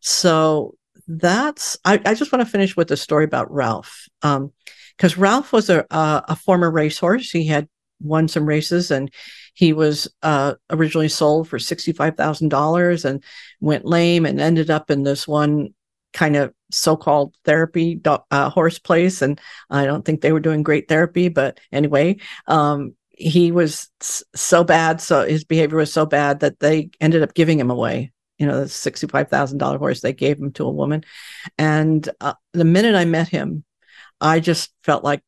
So 0.00 0.76
that's 1.08 1.76
i, 1.84 2.00
I 2.04 2.14
just 2.14 2.30
want 2.30 2.44
to 2.44 2.50
finish 2.50 2.76
with 2.76 2.90
a 2.92 2.96
story 2.96 3.24
about 3.24 3.50
ralph. 3.50 4.08
Because 4.20 5.16
um, 5.16 5.20
ralph 5.20 5.52
was 5.52 5.68
a, 5.68 5.84
a, 5.90 6.24
a 6.28 6.36
former 6.36 6.70
racehorse. 6.70 7.30
He 7.32 7.46
had 7.46 7.68
won 8.00 8.28
some 8.28 8.46
races 8.46 8.90
and 8.90 9.10
he 9.54 9.72
was 9.72 10.08
uh, 10.22 10.54
originally 10.70 11.08
sold 11.08 11.48
for 11.48 11.58
$65,000 11.58 13.04
and 13.04 13.24
went 13.60 13.84
lame 13.84 14.26
and 14.26 14.40
ended 14.40 14.70
up 14.70 14.90
in 14.90 15.02
this 15.02 15.26
one 15.26 15.74
kind 16.12 16.36
of 16.36 16.52
so-called 16.72 17.34
therapy 17.44 18.00
uh, 18.04 18.50
horse 18.50 18.78
place. 18.78 19.22
And 19.22 19.40
i 19.68 19.84
don't 19.84 20.04
think 20.04 20.20
they 20.20 20.32
were 20.32 20.40
doing 20.40 20.62
great 20.62 20.88
therapy 20.88 21.28
but 21.28 21.60
anyway 21.72 22.16
um, 22.46 22.94
he 23.10 23.52
was 23.52 23.88
so 24.00 24.64
bad 24.64 25.00
so 25.00 25.26
his 25.26 25.44
behavior 25.44 25.78
was 25.78 25.92
so 25.92 26.06
bad 26.06 26.40
that 26.40 26.58
they 26.60 26.90
ended 27.00 27.22
up 27.22 27.34
giving 27.34 27.60
him 27.60 27.70
away 27.70 28.12
you 28.40 28.46
know 28.46 28.58
the 28.58 28.66
$65000 28.66 29.78
horse 29.78 30.00
they 30.00 30.14
gave 30.14 30.38
him 30.38 30.50
to 30.52 30.64
a 30.64 30.72
woman. 30.72 31.04
And 31.58 32.08
uh, 32.20 32.34
the 32.52 32.64
minute 32.64 32.96
i 32.96 33.04
met 33.04 33.28
him 33.28 33.64
i 34.20 34.40
just 34.40 34.72
felt 34.82 35.04
like 35.04 35.22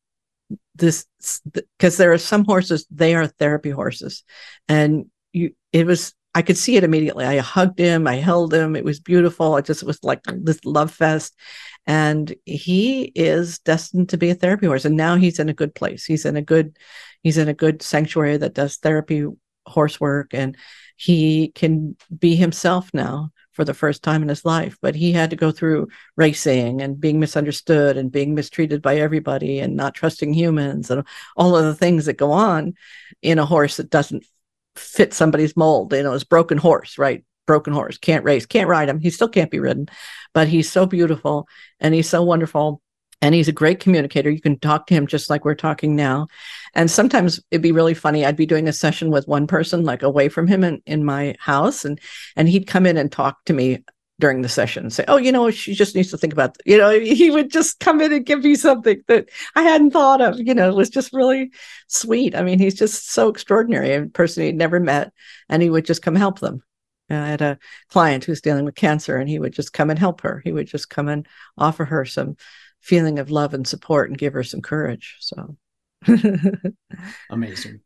this 0.75 1.05
because 1.51 1.97
there 1.97 2.11
are 2.13 2.17
some 2.17 2.45
horses 2.45 2.85
they 2.89 3.15
are 3.15 3.27
therapy 3.27 3.69
horses. 3.69 4.23
And 4.67 5.05
you 5.31 5.51
it 5.71 5.85
was 5.85 6.13
i 6.35 6.41
could 6.41 6.57
see 6.57 6.77
it 6.77 6.83
immediately. 6.83 7.25
I 7.25 7.37
hugged 7.37 7.79
him 7.79 8.07
i 8.07 8.15
held 8.15 8.53
him 8.53 8.75
it 8.75 8.85
was 8.85 8.99
beautiful. 8.99 9.57
It 9.57 9.65
just 9.65 9.83
was 9.83 10.03
like 10.03 10.21
this 10.25 10.63
love 10.65 10.91
fest. 10.91 11.35
And 11.85 12.33
he 12.45 13.11
is 13.15 13.59
destined 13.59 14.09
to 14.09 14.17
be 14.17 14.29
a 14.29 14.35
therapy 14.35 14.67
horse. 14.67 14.85
And 14.85 14.95
now 14.95 15.17
he's 15.17 15.39
in 15.39 15.49
a 15.49 15.53
good 15.53 15.75
place. 15.75 16.05
He's 16.05 16.25
in 16.25 16.37
a 16.37 16.41
good 16.41 16.77
he's 17.23 17.37
in 17.37 17.49
a 17.49 17.53
good 17.53 17.81
sanctuary 17.81 18.37
that 18.37 18.53
does 18.53 18.77
therapy 18.77 19.25
horse 19.65 19.99
work. 19.99 20.33
And 20.33 20.57
he 20.95 21.49
can 21.49 21.95
be 22.17 22.35
himself 22.35 22.89
now 22.93 23.31
for 23.53 23.63
the 23.63 23.73
first 23.73 24.03
time 24.03 24.21
in 24.21 24.29
his 24.29 24.43
life, 24.43 24.77
but 24.81 24.95
he 24.95 25.11
had 25.11 25.29
to 25.29 25.35
go 25.35 25.51
through 25.51 25.87
racing 26.15 26.81
and 26.81 26.99
being 26.99 27.19
misunderstood 27.19 27.97
and 27.97 28.11
being 28.11 28.35
mistreated 28.35 28.81
by 28.81 28.97
everybody 28.97 29.59
and 29.59 29.75
not 29.75 29.93
trusting 29.93 30.33
humans 30.33 30.89
and 30.91 31.05
all 31.37 31.55
of 31.55 31.63
the 31.63 31.75
things 31.75 32.05
that 32.05 32.17
go 32.17 32.31
on 32.31 32.73
in 33.21 33.39
a 33.39 33.45
horse 33.45 33.77
that 33.77 33.89
doesn't 33.89 34.25
fit 34.75 35.13
somebody's 35.13 35.55
mold. 35.55 35.93
You 35.93 36.03
know, 36.03 36.13
his 36.13 36.23
broken 36.23 36.57
horse, 36.57 36.97
right? 36.97 37.23
Broken 37.45 37.73
horse, 37.73 37.97
can't 37.97 38.25
race, 38.25 38.45
can't 38.45 38.69
ride 38.69 38.89
him. 38.89 38.99
He 38.99 39.09
still 39.09 39.29
can't 39.29 39.51
be 39.51 39.59
ridden, 39.59 39.87
but 40.33 40.47
he's 40.47 40.71
so 40.71 40.85
beautiful 40.85 41.47
and 41.79 41.93
he's 41.93 42.09
so 42.09 42.23
wonderful 42.23 42.81
and 43.21 43.33
he's 43.33 43.47
a 43.47 43.53
great 43.53 43.79
communicator. 43.79 44.29
You 44.29 44.41
can 44.41 44.59
talk 44.59 44.87
to 44.87 44.93
him 44.93 45.07
just 45.07 45.29
like 45.29 45.45
we're 45.45 45.55
talking 45.55 45.95
now. 45.95 46.27
And 46.73 46.89
sometimes 46.89 47.39
it'd 47.51 47.61
be 47.61 47.71
really 47.71 47.93
funny. 47.93 48.25
I'd 48.25 48.35
be 48.35 48.45
doing 48.45 48.67
a 48.67 48.73
session 48.73 49.11
with 49.11 49.27
one 49.27 49.47
person, 49.47 49.83
like 49.83 50.03
away 50.03 50.29
from 50.29 50.47
him 50.47 50.63
in, 50.63 50.81
in 50.85 51.05
my 51.05 51.35
house, 51.39 51.85
and 51.85 51.99
and 52.35 52.49
he'd 52.49 52.67
come 52.67 52.85
in 52.85 52.97
and 52.97 53.11
talk 53.11 53.45
to 53.45 53.53
me 53.53 53.83
during 54.19 54.41
the 54.41 54.49
session 54.49 54.89
say, 54.89 55.03
"Oh, 55.07 55.17
you 55.17 55.31
know, 55.31 55.49
she 55.51 55.73
just 55.73 55.95
needs 55.95 56.11
to 56.11 56.17
think 56.17 56.33
about." 56.33 56.55
You 56.65 56.77
know, 56.77 56.97
he 56.99 57.31
would 57.31 57.51
just 57.51 57.79
come 57.79 58.01
in 58.01 58.13
and 58.13 58.25
give 58.25 58.43
me 58.43 58.55
something 58.55 59.01
that 59.07 59.29
I 59.55 59.63
hadn't 59.63 59.91
thought 59.91 60.21
of. 60.21 60.39
You 60.39 60.53
know, 60.53 60.69
it 60.69 60.75
was 60.75 60.89
just 60.89 61.13
really 61.13 61.51
sweet. 61.87 62.35
I 62.35 62.43
mean, 62.43 62.59
he's 62.59 62.75
just 62.75 63.11
so 63.11 63.29
extraordinary. 63.29 63.93
A 63.93 64.05
person 64.05 64.43
he'd 64.43 64.55
never 64.55 64.79
met, 64.79 65.11
and 65.49 65.61
he 65.61 65.69
would 65.69 65.85
just 65.85 66.01
come 66.01 66.15
help 66.15 66.39
them. 66.39 66.63
I 67.09 67.27
had 67.27 67.41
a 67.41 67.59
client 67.89 68.23
who's 68.23 68.41
dealing 68.41 68.65
with 68.65 68.75
cancer, 68.75 69.17
and 69.17 69.29
he 69.29 69.39
would 69.39 69.53
just 69.53 69.73
come 69.73 69.89
and 69.89 69.99
help 69.99 70.21
her. 70.21 70.41
He 70.43 70.51
would 70.51 70.67
just 70.67 70.89
come 70.89 71.09
and 71.09 71.27
offer 71.57 71.85
her 71.85 72.05
some 72.05 72.37
feeling 72.83 73.17
of 73.17 73.31
love 73.31 73.53
and 73.53 73.67
support 73.67 74.09
and 74.09 74.17
give 74.17 74.33
her 74.33 74.43
some 74.43 74.61
courage. 74.61 75.15
So 75.19 75.55
amazing. 77.29 77.79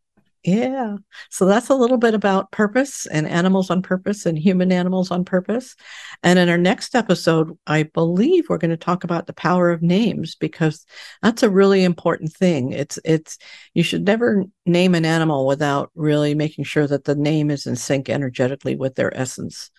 Yeah. 0.44 0.96
So 1.30 1.46
that's 1.46 1.68
a 1.68 1.76
little 1.76 1.98
bit 1.98 2.14
about 2.14 2.52
purpose 2.52 3.06
and 3.08 3.28
animals 3.28 3.70
on 3.70 3.82
purpose 3.82 4.26
and 4.26 4.40
human 4.40 4.72
animals 4.72 5.12
on 5.12 5.26
purpose. 5.26 5.76
And 6.24 6.40
in 6.40 6.48
our 6.48 6.58
next 6.58 6.96
episode, 6.96 7.58
I 7.68 7.84
believe 7.84 8.46
we're 8.48 8.58
going 8.58 8.72
to 8.72 8.78
talk 8.78 9.04
about 9.04 9.28
the 9.28 9.34
power 9.34 9.72
of 9.72 9.82
names 9.82 10.36
because 10.36 10.86
that's 11.22 11.44
a 11.44 11.50
really 11.50 11.84
important 11.84 12.32
thing. 12.32 12.72
It's 12.72 12.98
it's 13.04 13.38
you 13.74 13.84
should 13.84 14.06
never 14.06 14.46
name 14.66 14.96
an 14.96 15.04
animal 15.04 15.48
without 15.48 15.92
really 15.96 16.34
making 16.34 16.64
sure 16.64 16.88
that 16.88 17.04
the 17.04 17.16
name 17.16 17.52
is 17.52 17.68
in 17.68 17.76
sync 17.76 18.10
energetically 18.10 18.78
with 18.78 18.96
their 18.96 19.16
essence. 19.18 19.70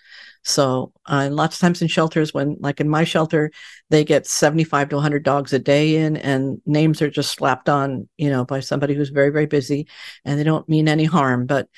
So, 0.48 0.94
uh, 1.04 1.28
lots 1.30 1.56
of 1.56 1.60
times 1.60 1.82
in 1.82 1.88
shelters, 1.88 2.32
when 2.32 2.56
like 2.60 2.80
in 2.80 2.88
my 2.88 3.04
shelter, 3.04 3.50
they 3.90 4.02
get 4.02 4.26
75 4.26 4.88
to 4.88 4.96
100 4.96 5.22
dogs 5.22 5.52
a 5.52 5.58
day 5.58 5.96
in, 5.96 6.16
and 6.16 6.62
names 6.64 7.02
are 7.02 7.10
just 7.10 7.32
slapped 7.32 7.68
on, 7.68 8.08
you 8.16 8.30
know, 8.30 8.46
by 8.46 8.60
somebody 8.60 8.94
who's 8.94 9.10
very, 9.10 9.28
very 9.28 9.44
busy 9.44 9.86
and 10.24 10.38
they 10.38 10.44
don't 10.44 10.66
mean 10.66 10.88
any 10.88 11.04
harm. 11.04 11.44
But 11.44 11.68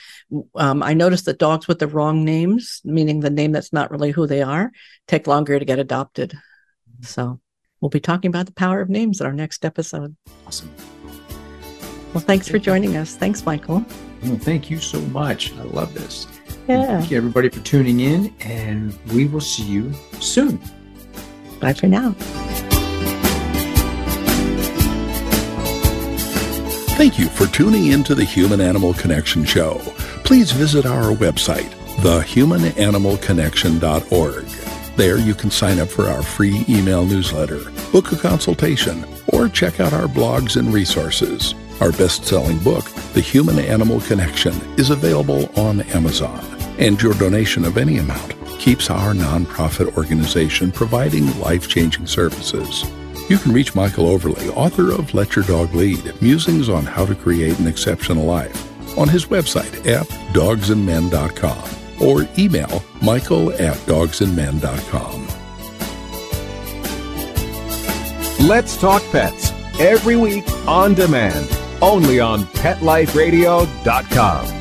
um, 0.55 0.85
I 0.85 0.95
noticed 0.95 1.25
that 1.25 1.41
dogs 1.41 1.67
with 1.67 1.81
the 1.81 1.89
wrong 1.89 2.25
names, 2.25 2.81
meaning 2.85 3.19
the 3.19 3.29
name 3.29 3.51
that's 3.51 3.73
not 3.73 3.91
really 3.91 4.13
who 4.13 4.29
they 4.29 4.41
are, 4.41 4.71
take 5.09 5.27
longer 5.27 5.59
to 5.59 5.65
get 5.65 5.81
adopted. 5.81 6.39
So, 7.01 7.41
we'll 7.81 7.89
be 7.89 7.99
talking 7.99 8.29
about 8.29 8.47
the 8.47 8.53
power 8.53 8.81
of 8.81 8.89
names 8.89 9.21
in 9.21 9.27
our 9.27 9.33
next 9.33 9.65
episode. 9.65 10.15
Awesome. 10.47 10.73
Well, 12.15 12.23
thanks 12.23 12.47
for 12.47 12.61
joining 12.61 12.97
us. 12.97 13.17
Thanks, 13.17 13.45
Michael. 13.45 13.85
Well, 14.23 14.39
thank 14.39 14.71
you 14.71 14.79
so 14.79 15.01
much. 15.01 15.53
I 15.55 15.63
love 15.63 15.93
this. 15.93 16.29
Yeah. 16.71 17.01
Thank 17.01 17.11
you, 17.11 17.17
everybody, 17.17 17.49
for 17.49 17.59
tuning 17.61 18.01
in, 18.01 18.33
and 18.41 18.97
we 19.13 19.27
will 19.27 19.41
see 19.41 19.65
you 19.65 19.93
soon. 20.21 20.61
Bye 21.61 21.73
for 21.73 21.89
now. 21.89 22.13
Thank 26.97 27.19
you 27.19 27.27
for 27.29 27.47
tuning 27.47 27.87
in 27.87 28.05
to 28.05 28.15
the 28.15 28.25
Human 28.25 28.61
Animal 28.61 28.95
Connection 28.95 29.45
Show. 29.45 29.79
Please 30.23 30.53
visit 30.53 30.87
our 30.87 31.13
website, 31.13 31.71
thehumananimalconnection.org. 32.03 34.45
There 34.97 35.19
you 35.19 35.35
can 35.35 35.51
sign 35.51 35.81
up 35.81 35.89
for 35.89 36.09
our 36.09 36.23
free 36.23 36.65
email 36.69 37.05
newsletter, 37.05 37.69
book 37.91 38.13
a 38.13 38.17
consultation, 38.17 39.05
or 39.29 39.49
check 39.49 39.81
out 39.81 39.93
our 39.93 40.07
blogs 40.07 40.57
and 40.57 40.73
resources. 40.73 41.55
Our 41.81 41.91
best 41.93 42.27
selling 42.27 42.59
book, 42.59 42.85
The 43.15 43.23
Human 43.23 43.59
Animal 43.59 44.01
Connection, 44.03 44.53
is 44.79 44.91
available 44.91 45.51
on 45.59 45.81
Amazon, 45.93 46.45
and 46.81 47.01
your 47.01 47.15
donation 47.15 47.65
of 47.65 47.77
any 47.77 47.99
amount 47.99 48.35
keeps 48.59 48.91
our 48.91 49.15
nonprofit 49.15 49.97
organization 49.97 50.73
providing 50.73 51.39
life 51.39 51.69
changing 51.69 52.07
services. 52.07 52.85
You 53.29 53.39
can 53.39 53.53
reach 53.53 53.77
Michael 53.77 54.09
Overly, 54.09 54.49
author 54.51 54.93
of 54.93 55.15
Let 55.15 55.37
Your 55.37 55.45
Dog 55.45 55.73
Lead 55.75 56.21
Musings 56.21 56.69
on 56.69 56.85
How 56.85 57.07
to 57.07 57.15
Create 57.15 57.57
an 57.59 57.69
Exceptional 57.69 58.25
Life, 58.25 58.67
on 58.99 59.09
his 59.09 59.27
website 59.27 59.87
at 59.87 60.07
dogsandmen.com 60.35 62.03
or 62.03 62.27
email 62.39 62.83
michael 63.01 63.53
at 63.53 63.77
dogsandmen.com. 63.87 65.29
Let's 68.49 68.77
Talk 68.79 69.03
Pets 69.13 69.53
every 69.79 70.17
week 70.17 70.51
on 70.67 70.95
demand, 70.95 71.49
only 71.83 72.19
on 72.21 72.45
PetLifeRadio.com. 72.45 74.60